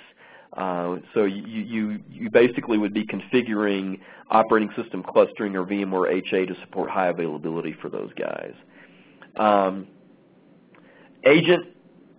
[0.56, 3.98] Uh, so you, you, you basically would be configuring
[4.30, 8.52] operating system clustering or VMware HA to support high availability for those guys.
[9.36, 9.86] Um,
[11.26, 11.66] agent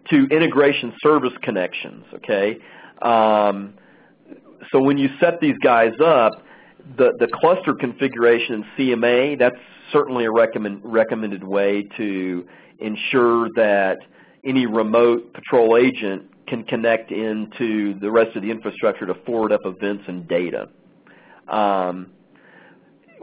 [0.10, 2.58] to integration service connections, okay?
[3.02, 3.76] Um,
[4.72, 6.34] so when you set these guys up,
[6.98, 9.56] the, the cluster configuration in CMA, that's
[9.92, 12.46] certainly a recommend, recommended way to
[12.80, 13.98] ensure that
[14.46, 19.62] any remote patrol agent can connect into the rest of the infrastructure to forward up
[19.64, 20.68] events and data.
[21.48, 22.12] Um,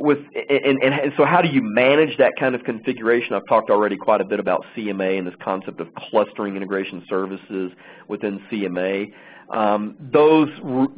[0.01, 3.35] with and, and, so how do you manage that kind of configuration?
[3.35, 7.73] I've talked already quite a bit about CMA and this concept of clustering integration services
[8.09, 9.13] within CMA.
[9.53, 10.49] Um, those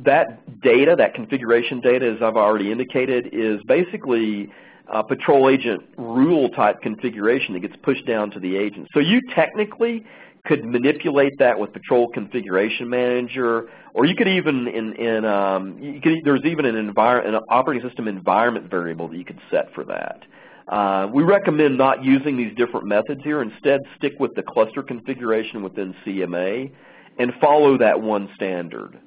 [0.04, 4.50] that data, that configuration data, as I've already indicated, is basically
[4.92, 8.88] uh, patrol agent rule type configuration that gets pushed down to the agent.
[8.92, 10.04] So you technically
[10.44, 16.01] could manipulate that with Patrol Configuration Manager, or you could even in, in um, you
[16.01, 19.85] could, there's even an, environment an operating system environment variable that you could set for
[19.85, 20.23] that.
[20.69, 23.43] Uh, we recommend not using these different methods here.
[23.43, 26.73] Instead, stick with the cluster configuration within CMA
[27.19, 28.98] and follow that one standard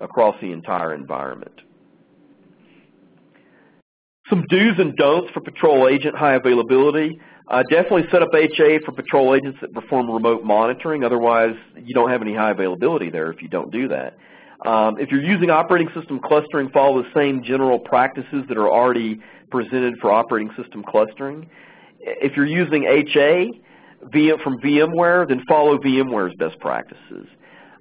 [0.00, 1.54] across the entire environment.
[4.28, 7.18] Some do's and don'ts for patrol agent high availability.
[7.52, 11.04] Uh, definitely set up HA for patrol agents that perform remote monitoring.
[11.04, 14.16] Otherwise, you don't have any high availability there if you don't do that.
[14.64, 19.20] Um, if you're using operating system clustering, follow the same general practices that are already
[19.50, 21.46] presented for operating system clustering.
[22.00, 23.50] If you're using HA
[24.42, 27.26] from VMware, then follow VMware's best practices.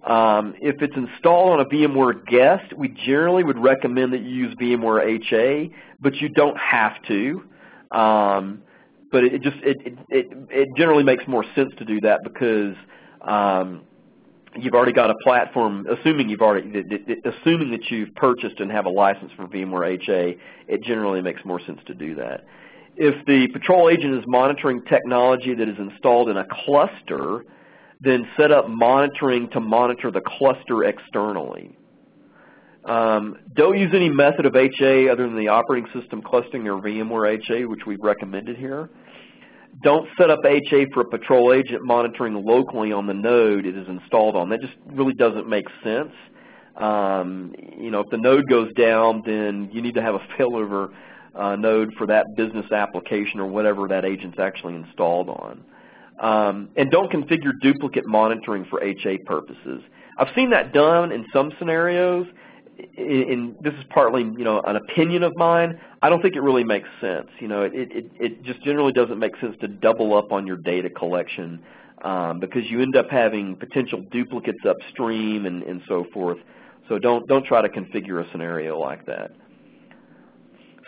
[0.05, 4.53] Um, if it's installed on a VMware guest, we generally would recommend that you use
[4.55, 5.69] VMware HA,
[6.01, 7.43] but you don't have to.
[7.91, 8.63] Um,
[9.11, 9.77] but it just it,
[10.09, 12.75] it it generally makes more sense to do that because
[13.21, 13.81] um,
[14.55, 15.85] you've already got a platform.
[15.87, 16.83] Assuming you've already
[17.25, 21.59] assuming that you've purchased and have a license for VMware HA, it generally makes more
[21.59, 22.45] sense to do that.
[22.95, 27.45] If the patrol agent is monitoring technology that is installed in a cluster,
[28.01, 31.77] then set up monitoring to monitor the cluster externally.
[32.83, 37.39] Um, don't use any method of HA other than the operating system clustering or VMware
[37.39, 38.89] HA, which we've recommended here.
[39.83, 43.87] Don't set up HA for a patrol agent monitoring locally on the node it is
[43.87, 44.49] installed on.
[44.49, 46.11] That just really doesn't make sense.
[46.77, 50.89] Um, you know, if the node goes down, then you need to have a failover
[51.35, 55.63] uh, node for that business application or whatever that agent's actually installed on.
[56.19, 59.81] Um, and don't configure duplicate monitoring for HA purposes.
[60.17, 62.27] I've seen that done in some scenarios,
[62.97, 65.79] and this is partly, you know, an opinion of mine.
[66.01, 67.27] I don't think it really makes sense.
[67.39, 70.57] You know, it, it, it just generally doesn't make sense to double up on your
[70.57, 71.61] data collection
[72.03, 76.37] um, because you end up having potential duplicates upstream and, and so forth.
[76.89, 79.31] So don't, don't try to configure a scenario like that.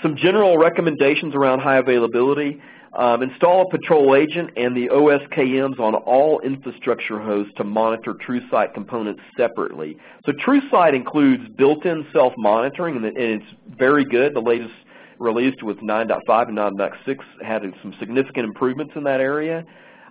[0.02, 2.60] Some general recommendations around high availability.
[2.96, 8.76] Um, install a patrol agent and the OSKMs on all infrastructure hosts to monitor TrueSight
[8.76, 9.98] components separately.
[10.28, 13.46] So TrueSight includes built-in self-monitoring, and it's
[13.80, 14.36] very good.
[14.36, 14.74] The latest
[15.18, 19.66] released with 9.5 and 9.6 had some significant improvements in that area.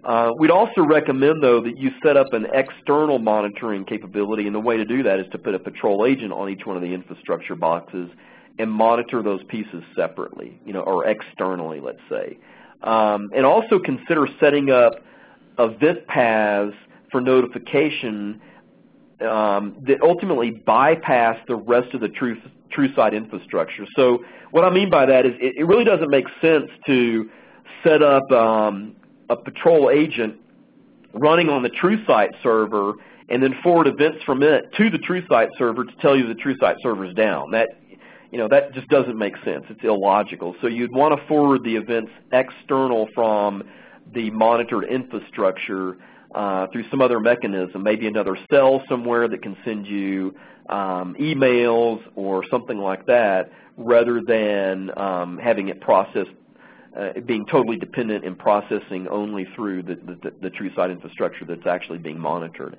[0.05, 4.61] Uh, we'd also recommend, though, that you set up an external monitoring capability, and the
[4.61, 6.93] way to do that is to put a patrol agent on each one of the
[6.93, 8.11] infrastructure boxes
[8.59, 12.37] and monitor those pieces separately, you know, or externally, let's say.
[12.83, 14.95] Um, and also consider setting up
[15.59, 16.75] event paths
[17.11, 18.41] for notification
[19.21, 22.37] um, that ultimately bypass the rest of the true,
[22.77, 23.87] TrueSight infrastructure.
[23.95, 27.31] So what I mean by that is it, it really doesn't make sense to
[27.85, 28.97] set up um,
[29.29, 30.37] a patrol agent
[31.15, 32.95] running on the TrueSight server
[33.29, 36.77] and then forward events from it to the TrueSight server to tell you the TrueSight
[36.83, 37.51] server is down.
[37.53, 37.69] That
[38.33, 39.65] you know, that just doesn't make sense.
[39.69, 40.57] It's illogical.
[40.63, 43.63] So you'd want to forward the events external from
[44.15, 45.99] the monitored infrastructure
[46.35, 50.35] uh, through some other mechanism, maybe another cell somewhere that can send you
[50.71, 56.31] um, emails or something like that, rather than um, having it processed,
[56.99, 61.99] uh, being totally dependent in processing only through the, the, the TrueSight infrastructure that's actually
[61.99, 62.79] being monitored.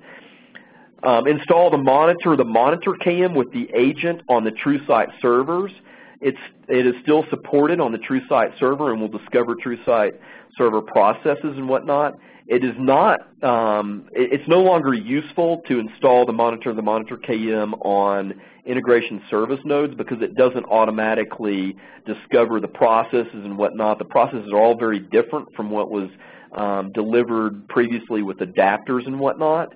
[1.02, 5.72] Um, install the monitor, the monitor KM with the agent on the TrueSight servers.
[6.20, 6.38] It's,
[6.68, 10.12] it is still supported on the TrueSight server and will discover TrueSight
[10.56, 12.14] server processes and whatnot.
[12.46, 17.72] It is not, um, it's no longer useful to install the monitor, the monitor KM
[17.84, 18.34] on
[18.66, 21.76] integration service nodes because it doesn't automatically
[22.06, 23.98] discover the processes and whatnot.
[23.98, 26.10] The processes are all very different from what was
[26.52, 29.74] um, delivered previously with adapters and whatnot.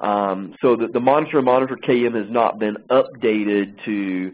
[0.00, 4.32] Um, so the, the monitor monitor KM has not been updated to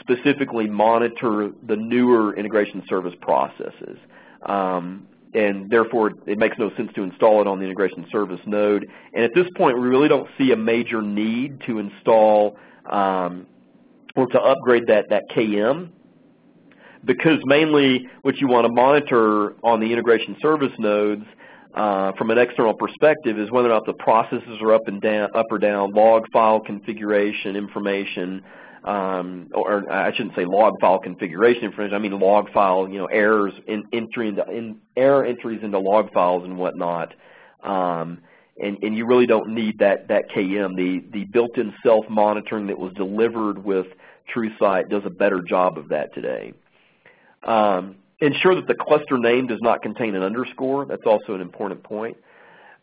[0.00, 3.98] specifically monitor the newer integration service processes.
[4.44, 8.86] Um, and therefore, it makes no sense to install it on the integration service node.
[9.12, 12.56] And at this point, we really don't see a major need to install
[12.90, 13.46] um,
[14.14, 15.90] or to upgrade that, that KM
[17.04, 21.24] because mainly what you want to monitor on the integration service nodes
[21.76, 25.28] uh, from an external perspective is whether or not the processes are up and down,
[25.34, 28.42] up or down, log file configuration information,
[28.84, 31.94] um, or I shouldn't say log file configuration information.
[31.94, 36.10] I mean log file, you know, errors in entry into in, error entries into log
[36.14, 37.12] files and whatnot.
[37.62, 38.22] Um,
[38.58, 40.76] and, and you really don't need that that KM.
[40.76, 43.86] The the built-in self-monitoring that was delivered with
[44.34, 46.54] TrueSight does a better job of that today.
[47.42, 50.86] Um, ensure that the cluster name does not contain an underscore.
[50.86, 52.16] That's also an important point.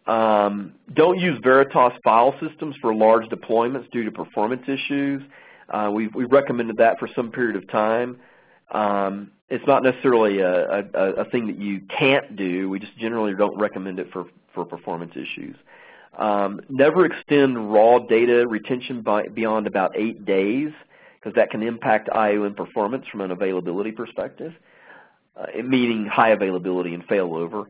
[0.06, 5.22] Um, don't use Veritas file systems for large deployments due to performance issues.
[5.70, 8.18] Uh, we've, we've, recommended that for some period of time.
[8.72, 12.70] Um, it's not necessarily a, a, a, thing that you can't do.
[12.70, 15.56] We just generally don't recommend it for, for performance issues.
[16.18, 20.72] Um, never extend raw data retention by, beyond about eight days
[21.20, 22.44] because that can impact I.O.
[22.44, 24.54] and performance from an availability perspective,
[25.64, 27.68] meaning high availability and failover.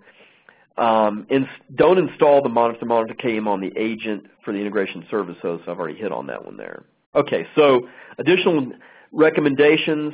[0.78, 5.38] Um, ins don't install the monitor monitor KM on the agent for the integration service.
[5.44, 6.84] I've already hit on that one there.
[7.16, 7.88] Okay, so
[8.18, 8.72] additional
[9.12, 10.14] recommendations.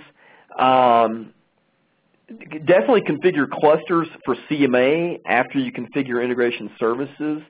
[0.58, 1.34] Um,
[2.66, 7.42] definitely configure clusters for CMA after you configure integration services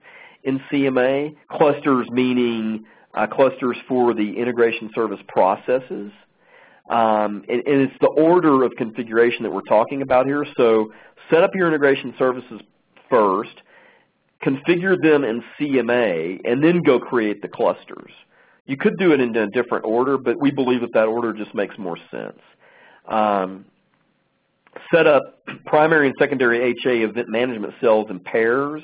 [0.43, 1.35] in CMA.
[1.51, 2.85] Clusters meaning
[3.15, 6.11] uh, clusters for the integration service processes.
[6.89, 10.43] Um, and, and, it's the order of configuration that we're talking about here.
[10.57, 10.91] So
[11.29, 12.61] set up your integration services
[13.09, 13.61] first,
[14.43, 18.11] configure them in CMA, and then go create the clusters.
[18.65, 21.53] You could do it in a different order, but we believe that that order just
[21.53, 22.39] makes more sense.
[23.07, 23.65] Um,
[24.93, 25.23] set up
[25.65, 28.81] primary and secondary HA event management cells in pairs.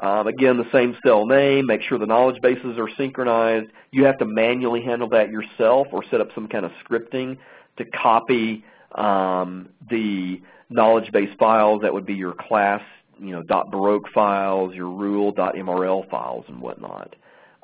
[0.00, 3.70] Um, again, the same cell name, make sure the knowledge bases are synchronized.
[3.90, 7.38] You have to manually handle that yourself or set up some kind of scripting
[7.78, 8.64] to copy
[8.94, 11.82] um, the knowledge base files.
[11.82, 12.82] That would be your class
[13.20, 17.16] you know, .baroc files, your rule, .mrl files, and whatnot.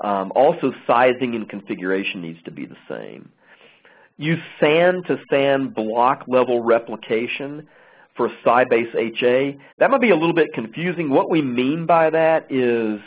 [0.03, 3.31] Um, also, sizing and configuration needs to be the same.
[4.17, 7.69] Use SAN to SAN block level replication
[8.17, 9.59] for Sybase HA.
[9.79, 11.11] That might be a little bit confusing.
[11.11, 13.01] What we mean by that is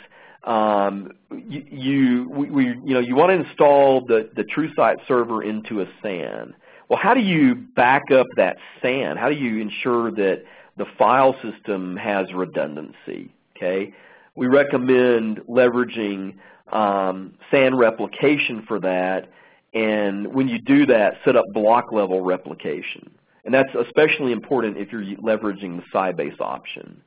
[0.44, 5.80] um, you, you, we, you, know, you want to install the, the TrueSight server into
[5.80, 6.54] a SAN.
[6.88, 9.16] Well, how do you back up that SAN?
[9.16, 10.44] How do you ensure that
[10.78, 13.34] the file system has redundancy.
[13.56, 13.92] Okay,
[14.36, 16.36] we recommend leveraging
[16.72, 19.28] um, SAN replication for that,
[19.74, 23.10] and when you do that, set up block level replication.
[23.44, 27.02] And that's especially important if you're leveraging the Sybase option.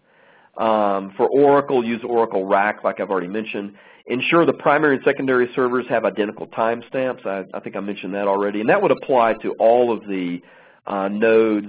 [0.58, 3.74] Um, for Oracle, use Oracle RAC, like I've already mentioned.
[4.08, 7.26] Ensure the primary and secondary servers have identical timestamps.
[7.26, 8.60] I, I think I mentioned that already.
[8.60, 10.42] And that would apply to all of the
[10.88, 11.68] uh, nodes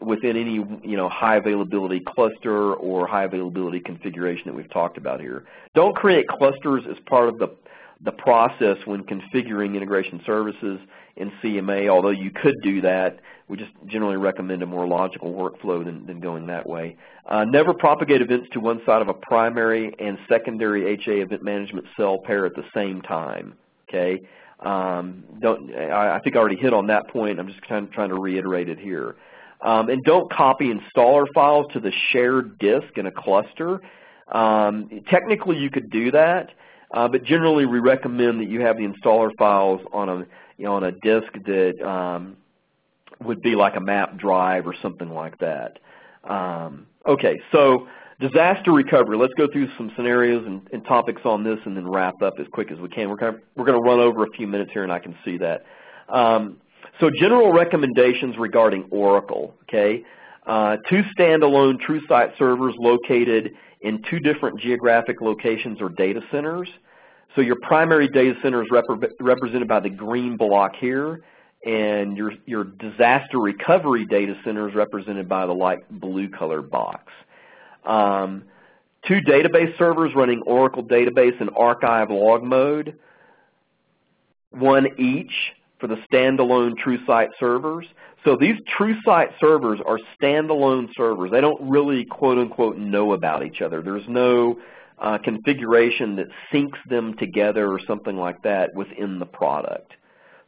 [0.00, 5.20] within any you know high availability cluster or high availability configuration that we've talked about
[5.20, 5.44] here.
[5.74, 7.48] Don't create clusters as part of the
[8.04, 10.78] the process when configuring integration services
[11.18, 13.20] in CMA, although you could do that.
[13.48, 16.96] We just generally recommend a more logical workflow than, than going that way.
[17.26, 21.86] Uh, never propagate events to one side of a primary and secondary HA event management
[21.96, 23.54] cell pair at the same time.
[23.88, 24.20] Okay,
[24.60, 27.38] um, don't, I, I think I already hit on that point.
[27.38, 29.16] I'm just kind of trying to reiterate it here.
[29.60, 33.80] Um, and don't copy installer files to the shared disk in a cluster.
[34.30, 36.50] Um, technically, you could do that,
[36.94, 40.26] uh, but generally we recommend that you have the installer files on a
[40.58, 42.36] you know on a disk that um,
[43.24, 45.78] would be like a map drive or something like that.
[46.24, 47.88] Um, okay, so
[48.20, 49.16] disaster recovery.
[49.16, 52.46] Let's go through some scenarios and, and, topics on this, and then wrap up as
[52.52, 53.08] quick as we can.
[53.08, 55.16] We're kind of, we're going to run over a few minutes here, and I can
[55.24, 55.64] see that.
[56.08, 56.58] Um,
[57.00, 60.04] so general recommendations regarding Oracle, okay?
[60.46, 63.52] Uh, two standalone TrueSight servers located
[63.82, 66.68] in two different geographic locations or data centers.
[67.34, 68.84] So your primary data center is rep
[69.20, 71.22] represented by the green block here,
[71.64, 77.12] and your, your disaster recovery data center is represented by the light blue colored box.
[77.84, 78.44] Um,
[79.06, 82.98] two database servers running Oracle database in archive log mode,
[84.50, 85.32] one each
[85.78, 87.86] for the standalone TrueSight servers.
[88.24, 91.30] So these TrueSight servers are standalone servers.
[91.30, 93.80] They don't really quote unquote know about each other.
[93.80, 94.58] There's no
[95.00, 99.92] uh, configuration that syncs them together or something like that within the product.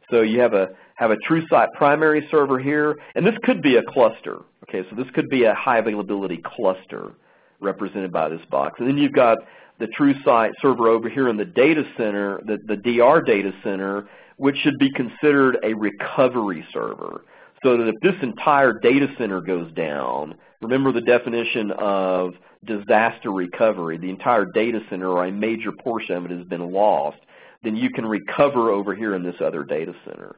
[0.09, 3.83] So you have a have a TrueSight primary server here, and this could be a
[3.83, 4.41] cluster.
[4.63, 7.13] Okay, so this could be a high availability cluster
[7.59, 8.79] represented by this box.
[8.79, 9.37] And then you've got
[9.79, 14.07] the TrueSight server over here in the data center, the, the DR data center,
[14.37, 17.23] which should be considered a recovery server.
[17.63, 22.33] So that if this entire data center goes down, remember the definition of
[22.65, 27.17] disaster recovery, the entire data center or a major portion of it has been lost,
[27.63, 30.35] then you can recover over here in this other data center.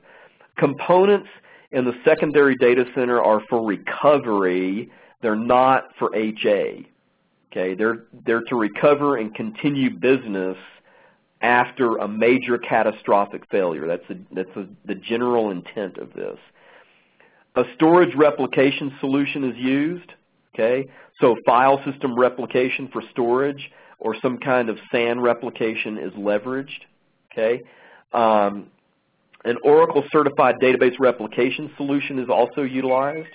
[0.58, 1.30] Components
[1.72, 4.90] in the secondary data center are for recovery.
[5.22, 6.88] They're not for HA.
[7.52, 10.58] Okay, they're, they're to recover and continue business
[11.42, 13.86] after a major catastrophic failure.
[13.86, 16.38] That's, a, that's a, the general intent of this.
[17.56, 20.14] a storage replication solution is used.
[20.54, 20.88] Okay,
[21.22, 26.82] so file system replication for storage or some kind of SAN replication is leveraged.
[27.32, 27.62] Okay,
[28.14, 28.68] um,
[29.46, 33.30] an Oracle Certified Database Replication solution is also utilized.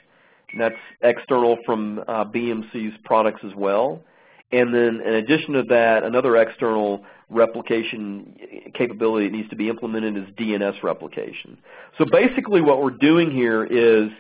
[0.53, 4.03] And that's external from uh, BMC's products as well.
[4.51, 8.35] And then in addition to that, another external replication
[8.75, 11.59] capability that needs to be implemented is DNS replication.
[11.99, 14.11] So basically what we're doing here is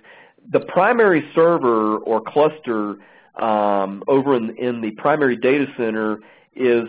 [0.52, 2.97] the primary server or cluster
[3.39, 6.19] um, over in, in the primary data center
[6.55, 6.89] is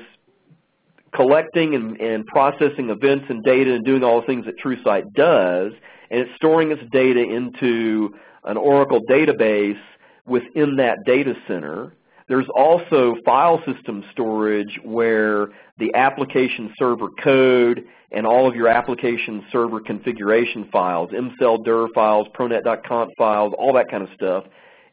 [1.14, 5.74] collecting and, and, processing events and data and doing all the things that TrueSight does,
[6.12, 8.14] and it's storing its data into
[8.46, 9.80] an Oracle database
[10.26, 11.94] within that data center.
[12.28, 15.48] There's also file system storage where
[15.80, 22.28] the application server code and all of your application server configuration files, mcell dir files,
[22.34, 24.46] pronet.conf files, all that kind of stuff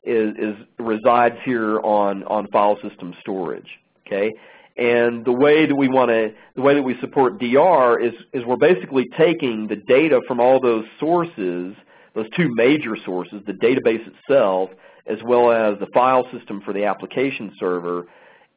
[0.07, 3.69] is, is resides here on, on file system storage.
[4.07, 4.33] Okay?
[4.77, 8.45] And the way that we want to, the way that we support DR is, is
[8.45, 11.75] we're basically taking the data from all those sources,
[12.15, 14.71] those two major sources, the database itself,
[15.07, 18.07] as well as the file system for the application server,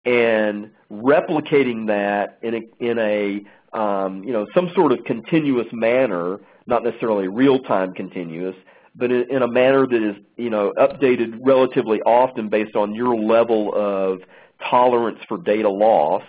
[0.05, 6.39] and replicating that in a, in a um, you know, some sort of continuous manner,
[6.65, 8.55] not necessarily real-time continuous,
[8.95, 13.15] but in, in, a manner that is, you know, updated relatively often based on your
[13.15, 14.21] level of
[14.69, 16.23] tolerance for data loss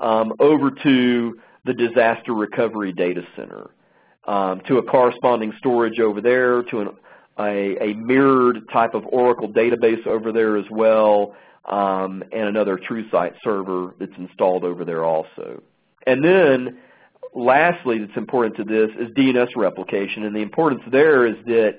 [0.00, 3.70] um, over to the disaster recovery data center,
[4.26, 6.88] um, to a corresponding storage over there, to an,
[7.38, 11.36] a, a, mirrored type of Oracle database over there as well,
[11.66, 15.62] um, and another TrueSight server that's installed over there also.
[16.06, 16.78] And then
[17.34, 21.78] lastly that's important to this is DNS replication, and the importance there is that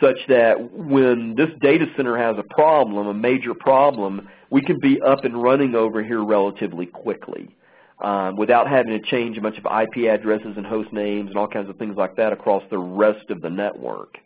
[0.00, 5.00] such that when this data center has a problem, a major problem, we can be
[5.02, 7.54] up and running over here relatively quickly
[8.00, 11.48] um, without having to change a bunch of IP addresses and host names and all
[11.48, 14.18] kinds of things like that across the rest of the network.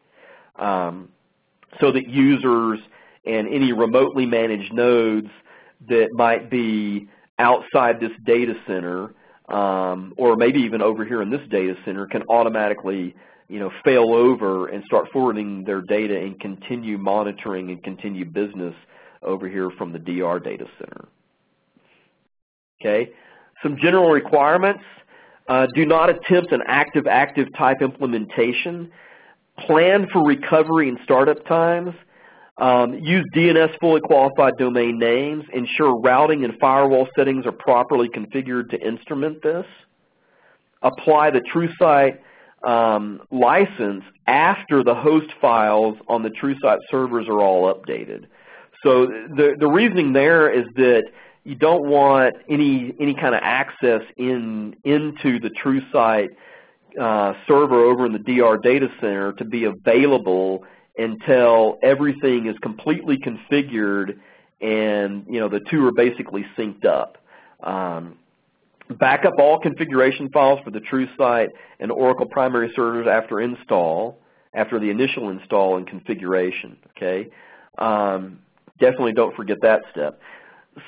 [0.57, 1.09] Um,
[1.81, 2.79] so that users
[3.25, 5.29] and any remotely managed nodes
[5.89, 7.09] that might be
[7.39, 9.15] outside this data center
[9.49, 13.15] um, or maybe even over here in this data center can automatically
[13.53, 18.75] you know, fail over and start forwarding their data and continue monitoring and continue business
[19.23, 21.07] over here from the DR data center.
[22.81, 23.13] Okay,
[23.63, 24.83] some general requirements.
[25.49, 28.91] Uh, do not attempt an active-active type implementation.
[29.59, 31.93] Plan for recovery and startup times.
[32.57, 35.45] Um, use DNS fully qualified domain names.
[35.53, 39.67] Ensure routing and firewall settings are properly configured to instrument this.
[40.81, 42.19] Apply the TrueSight
[42.65, 48.27] um, license after the host files on the TrueSight servers are all updated.
[48.83, 51.05] So the, the reasoning there is that
[51.45, 56.29] you don't want any, any kind of access in, into the TrueSight
[57.01, 60.65] uh, server over in the DR data center to be available
[60.99, 64.19] until everything is completely configured
[64.61, 67.19] and you know the two are basically synced up.
[67.63, 68.19] Um,
[68.99, 71.49] back up all configuration files for the TrueSight
[71.81, 74.19] and Oracle primary servers after install,
[74.55, 76.77] after the initial install and configuration.
[76.97, 77.29] Okay,
[77.79, 78.39] um,
[78.79, 80.21] definitely don't forget that step.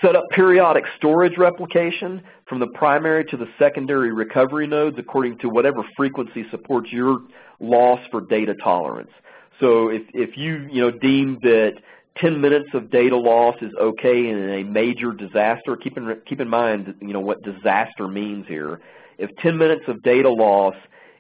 [0.01, 5.49] Set up periodic storage replication from the primary to the secondary recovery nodes according to
[5.49, 7.19] whatever frequency supports your
[7.61, 9.11] loss for data tolerance.
[9.61, 11.75] So if, if you, you know, deem that
[12.19, 16.49] 10 minutes of data loss is okay in a major disaster, keep in, keep in
[16.49, 18.81] mind, you know, what disaster means here.
[19.19, 20.75] If 10 minutes of data loss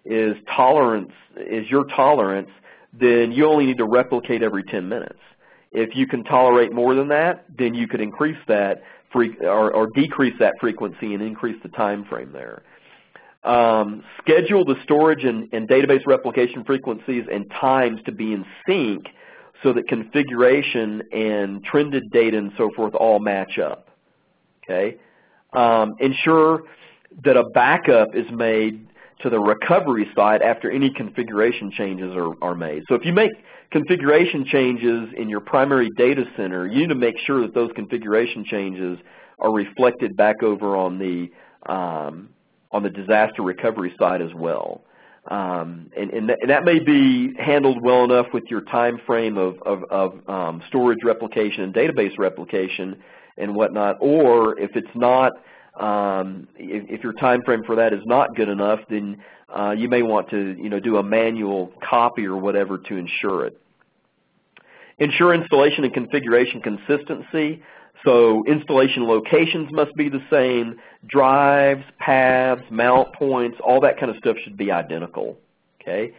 [0.04, 2.50] is tolerance, is your tolerance,
[2.92, 5.18] then you only need to replicate every 10 minutes.
[5.72, 8.82] If you can tolerate more than that, then you could increase that
[9.14, 12.62] or, or decrease that frequency and increase the time frame there.
[13.44, 19.04] Um, schedule the storage and, and, database replication frequencies and times to be in sync
[19.62, 23.88] so that configuration and trended data and so forth all match up.
[24.62, 24.96] Okay.
[25.52, 26.64] Um, ensure
[27.24, 28.86] that a backup is made
[29.20, 32.82] to the recovery site after any configuration changes are, are made.
[32.88, 33.30] So if you make
[33.70, 38.44] configuration changes in your primary data center, you need to make sure that those configuration
[38.44, 38.98] changes
[39.38, 41.30] are reflected back over on the
[41.72, 42.28] um,
[42.72, 44.82] on the disaster recovery side as well.
[45.30, 49.38] Um, and, and, th and, that may be handled well enough with your time frame
[49.38, 52.96] of, of, of um, storage replication and database replication
[53.38, 55.32] and whatnot, or if it's not,
[55.80, 59.16] um, if, if, your time frame for that is not good enough, then
[59.56, 63.46] uh, you may want to you know, do a manual copy or whatever to ensure
[63.46, 63.58] it.
[64.98, 67.62] Ensure installation and configuration consistency.
[68.04, 70.76] So installation locations must be the same.
[71.06, 75.38] Drives, paths, mount points, all that kind of stuff should be identical.
[75.80, 76.12] Okay.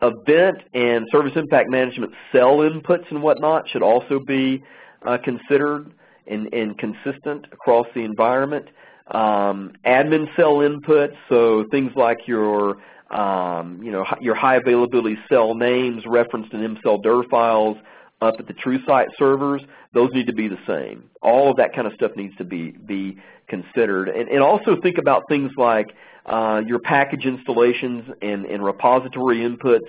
[0.00, 4.62] Event and service impact management cell inputs and whatnot should also be
[5.06, 5.92] uh, considered
[6.26, 8.66] and, and, consistent across the environment.
[9.10, 12.76] Um, admin cell inputs, so things like your
[13.12, 17.76] um, you know, your high availability cell names referenced in MCellDir files
[18.22, 19.62] up at the TrueSight servers,
[19.92, 21.10] those need to be the same.
[21.20, 23.18] All of that kind of stuff needs to be, be
[23.48, 24.08] considered.
[24.08, 25.94] And, and also think about things like
[26.26, 29.80] uh, your package installations and, and repository inputs,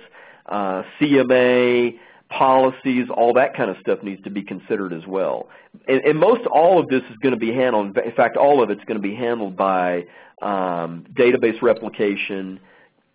[0.46, 1.98] uh, CMA,
[2.28, 5.48] policies, all that kind of stuff needs to be considered as well.
[5.86, 8.70] And, and most all of this is going to be handled, in fact all of
[8.70, 10.04] it's going to be handled by
[10.42, 12.60] um, database replication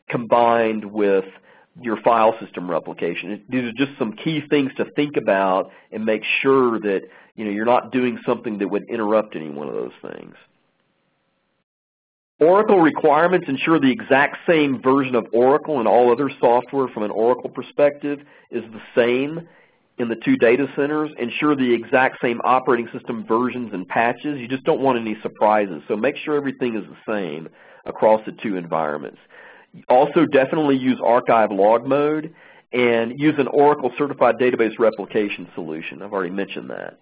[0.10, 1.26] combined with
[1.82, 3.44] your file system replication.
[3.50, 7.02] These are just some key things to think about and make sure that
[7.36, 10.36] you know, you're not doing something that would interrupt any one of those things.
[12.40, 17.12] Oracle requirements ensure the exact same version of Oracle and all other software from an
[17.12, 18.20] Oracle perspective
[18.52, 19.48] is the same
[19.98, 21.12] in the two data centers.
[21.18, 24.38] Ensure the exact same operating system versions and patches.
[24.38, 25.82] You just don't want any surprises.
[25.88, 27.50] So make sure everything is the same
[27.86, 29.20] across the two environments.
[29.88, 32.34] Also definitely use archive log mode
[32.72, 36.02] and use an Oracle Certified Database Replication solution.
[36.02, 37.00] I've already mentioned that.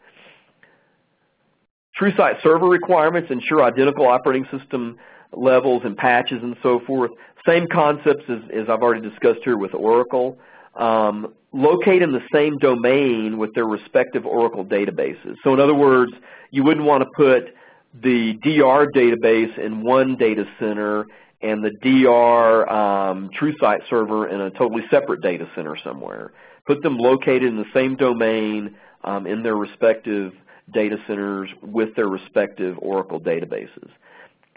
[1.99, 4.97] TrueSight server requirements ensure identical operating system
[5.33, 7.11] levels and patches and so forth.
[7.45, 10.37] Same concepts as, as I've already discussed here with Oracle.
[10.75, 15.35] Um, locate in the same domain with their respective Oracle databases.
[15.43, 16.11] So in other words,
[16.51, 17.53] you wouldn't want to put
[18.01, 21.05] the DR database in one data center
[21.41, 26.31] and the DR um, TrueSight server in a totally separate data center somewhere.
[26.65, 30.33] Put them located in the same domain um, in their respective
[30.73, 33.89] data centers with their respective Oracle databases.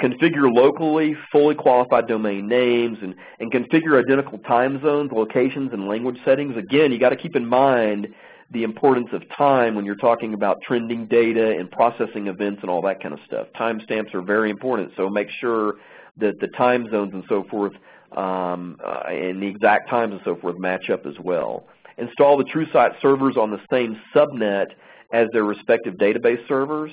[0.00, 6.16] Configure locally fully qualified domain names and, and configure identical time zones, locations, and language
[6.24, 6.56] settings.
[6.56, 8.08] Again, you got to keep in mind
[8.52, 12.82] the importance of time when you're talking about trending data and processing events and all
[12.82, 13.46] that kind of stuff.
[13.54, 15.74] Timestamps are very important, so make sure
[16.18, 17.72] that the time zones and so forth
[18.16, 21.66] um, uh, and the exact times and so forth match up as well.
[21.98, 24.66] Install the TrueSight servers on the same subnet
[25.12, 26.90] as their respective database servers,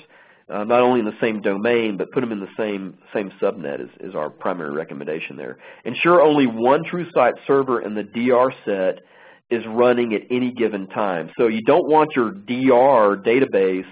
[0.50, 3.80] uh, not only in the same domain, but put them in the same, same subnet
[3.80, 5.58] is, is our primary recommendation there.
[5.84, 9.02] Ensure only one TrueSight server in the DR set
[9.50, 11.30] is running at any given time.
[11.38, 13.86] So you don't want your DR database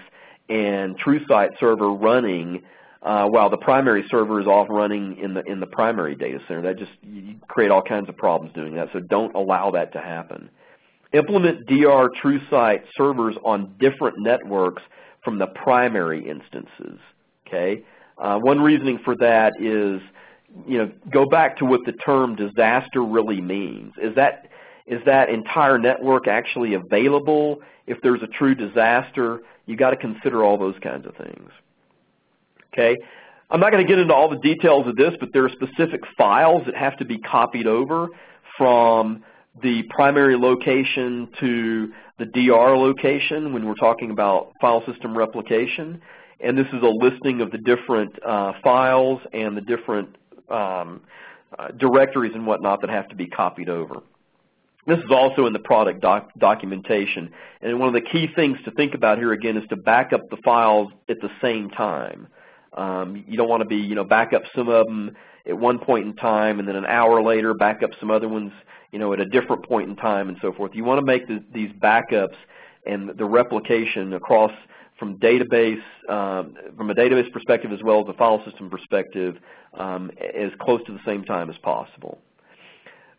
[0.49, 2.61] and TrueSight server running
[3.03, 6.61] uh, while the primary server is off running in the in the primary data center.
[6.61, 8.89] That just you create all kinds of problems doing that.
[8.93, 10.49] So don't allow that to happen.
[11.13, 14.83] Implement DR TrueSight servers on different networks
[15.23, 16.99] from the primary instances.
[17.47, 17.83] Okay.
[18.17, 20.01] Uh, one reasoning for that is,
[20.67, 23.93] you know, go back to what the term disaster really means.
[24.01, 24.47] Is that
[24.85, 27.61] is that entire network actually available?
[27.85, 31.49] If there's a true disaster, you got to consider all those kinds of things.
[32.77, 32.97] Okay.
[33.49, 36.01] I'm not going to get into all the details of this, but there are specific
[36.17, 38.09] files that have to be copied over
[38.57, 39.23] from
[39.63, 46.01] the primary location to the DR location when we're talking about file system replication.
[46.39, 50.15] And this is a listing of the different uh, files and the different
[50.49, 51.01] um,
[51.57, 54.01] uh, directories and whatnot that have to be copied over.
[54.85, 57.31] This is also in the product doc documentation.
[57.61, 60.21] And one of the key things to think about here again is to back up
[60.29, 62.27] the files at the same time.
[62.77, 65.11] Um, you don't want to be, you know, back up some of them
[65.47, 68.51] at one point in time and then an hour later back up some other ones,
[68.91, 70.71] you know, at a different point in time and so forth.
[70.75, 72.35] You want to make the, these backups
[72.85, 74.51] and the replication across
[74.99, 79.37] from database, um, from a database perspective as well as a file system perspective
[79.77, 82.19] um, as close to the same time as possible.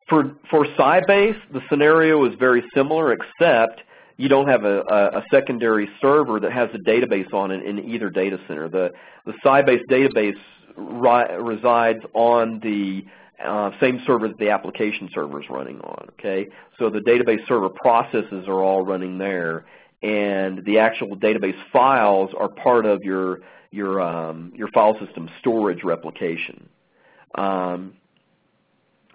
[0.08, 3.82] For, for Sybase, the scenario is very similar except
[4.18, 8.10] you don't have a, a, secondary server that has a database on it in either
[8.10, 8.68] data center.
[8.68, 8.90] The,
[9.24, 10.36] the Sybase database
[10.76, 13.04] resides on the
[13.42, 16.08] uh, same server that the application server is running on.
[16.18, 19.64] Okay, so the database server processes are all running there,
[20.02, 23.38] and the actual database files are part of your
[23.70, 26.68] your um, your file system storage replication.
[27.36, 27.94] Um,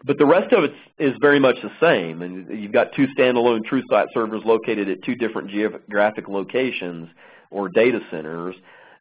[0.04, 2.22] but the rest of it is very much the same.
[2.22, 7.10] And you've got two standalone TrueSight servers located at two different geographic locations
[7.52, 8.56] or data centers.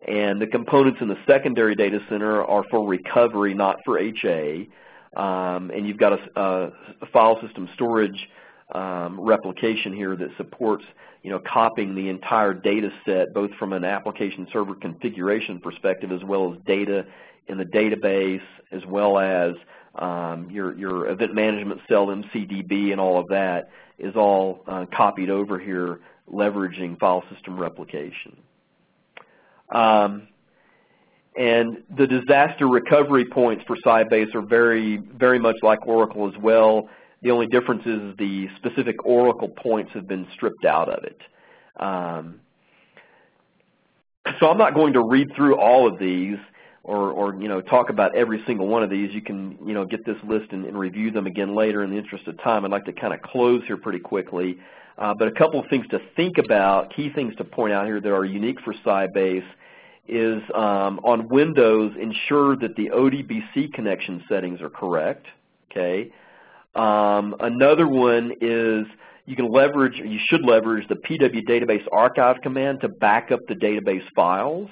[0.07, 4.69] And the components in the secondary data center are for recovery, not for HA.
[5.17, 8.29] Um, and you've got a, a, file system storage
[8.75, 10.85] um, replication here that supports
[11.23, 16.23] you know, copying the entire data set, both from an application server configuration perspective as
[16.25, 17.05] well as data
[17.49, 18.43] in the database,
[18.73, 19.53] as well as
[19.97, 25.31] um, your, your event management cell, MCDB, and all of that is all uh, copied
[25.31, 26.01] over here,
[26.33, 28.37] leveraging file system replication.
[29.75, 30.29] Um,
[31.37, 36.89] and the disaster recovery points for Sybase are very, very much like Oracle as well.
[37.23, 41.21] The only difference is the specific Oracle points have been stripped out of it.
[41.77, 42.41] Um,
[44.41, 46.37] so I'm not going to read through all of these
[46.85, 49.13] or, or, you know, talk about every single one of these.
[49.13, 51.97] You can, you know, get this list and, and review them again later in the
[51.97, 52.65] interest of time.
[52.65, 54.57] I'd like to kind of close here pretty quickly.
[54.99, 58.01] Uh, but a couple of things to think about, key things to point out here
[58.01, 59.45] that are unique for Sybase
[60.09, 65.27] is um, on Windows, ensure that the ODBC connection settings are correct.
[65.71, 66.11] Okay.
[66.75, 68.87] Um, another one is
[69.27, 73.55] you can leverage, you should leverage the PW database archive command to back up the
[73.55, 74.69] database files.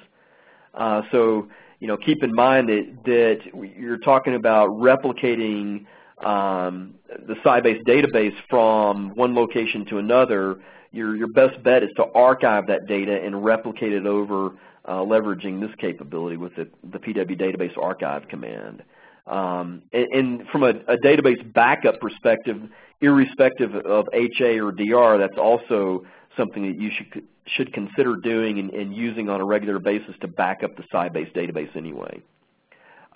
[0.75, 1.49] Uh, so,
[1.81, 5.87] you know, keep in mind that, that you're talking about replicating
[6.25, 6.95] um,
[7.27, 10.61] the Sybase database from one location to another.
[10.93, 14.53] Your, your best bet is to archive that data and replicate it over
[14.85, 18.83] uh, leveraging this capability with the, the PW database archive command.
[19.27, 22.57] Um, and, and, from a, a, database backup perspective,
[23.01, 26.05] irrespective of HA or DR, that's also
[26.41, 30.29] something that you should should consider doing and, and using on a regular basis to
[30.29, 32.21] back up the Sybase database anyway.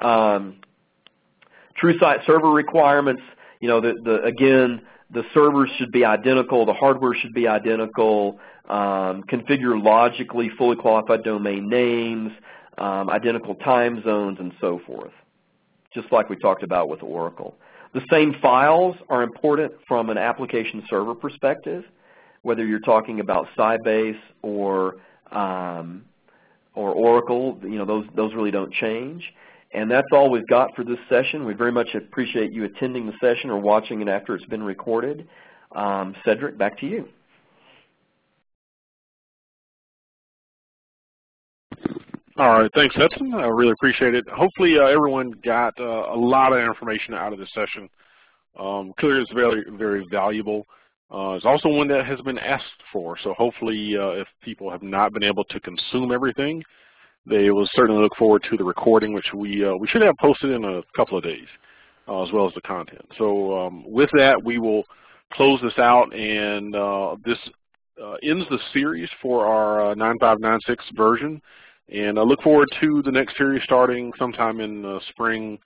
[0.01, 0.57] Um,
[1.81, 3.23] server requirements,
[3.61, 8.41] you know, the, the, again, the servers should be identical, the hardware should be identical,
[8.69, 12.33] um, configure logically fully qualified domain names,
[12.79, 15.13] um, identical time zones, and so forth
[15.95, 17.57] just like we talked about with Oracle.
[17.95, 21.85] The same files are important from an application server perspective,
[22.45, 24.97] whether you're talking about Sybase or
[25.33, 26.05] um,
[26.75, 29.23] or Oracle, you know, those, those really don't change.
[29.73, 31.45] And that's all we've got for this session.
[31.45, 35.27] We very much appreciate you attending the session or watching it after it's been recorded.
[35.75, 37.09] Um, Cedric, back to you.
[42.37, 43.33] All right, thanks, Hudson.
[43.35, 44.25] I really appreciate it.
[44.29, 47.89] Hopefully, uh, everyone got uh, a lot of information out of this session.
[48.59, 50.67] Um, clearly, it's very, very valuable.
[51.11, 54.83] Uh, it's also one that has been asked for, so hopefully, uh, if people have
[54.83, 56.63] not been able to consume everything,
[57.27, 60.51] they will certainly look forward to the recording, which we uh, we should have posted
[60.51, 61.47] in a couple of days,
[62.09, 63.05] uh, as well as the content.
[63.19, 64.85] So, um, with that, we will
[65.33, 66.75] close this out, and
[67.25, 67.39] this
[68.23, 71.41] ends the series for our 9596 version.
[71.91, 75.59] And I look forward to the next series starting sometime in spring,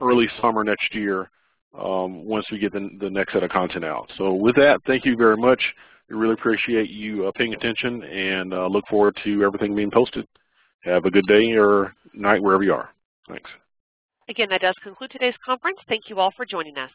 [0.00, 1.30] early summer next year
[1.78, 4.10] um, once we get the, the, next set of content out.
[4.16, 5.60] So with that, thank you very much.
[6.08, 10.26] We really appreciate you uh, paying attention and uh, look forward to everything being posted.
[10.84, 12.90] Have a good day or night wherever you are.
[13.28, 13.50] Thanks.
[14.28, 15.78] Again, that does conclude today's conference.
[15.88, 16.90] Thank you all for joining us.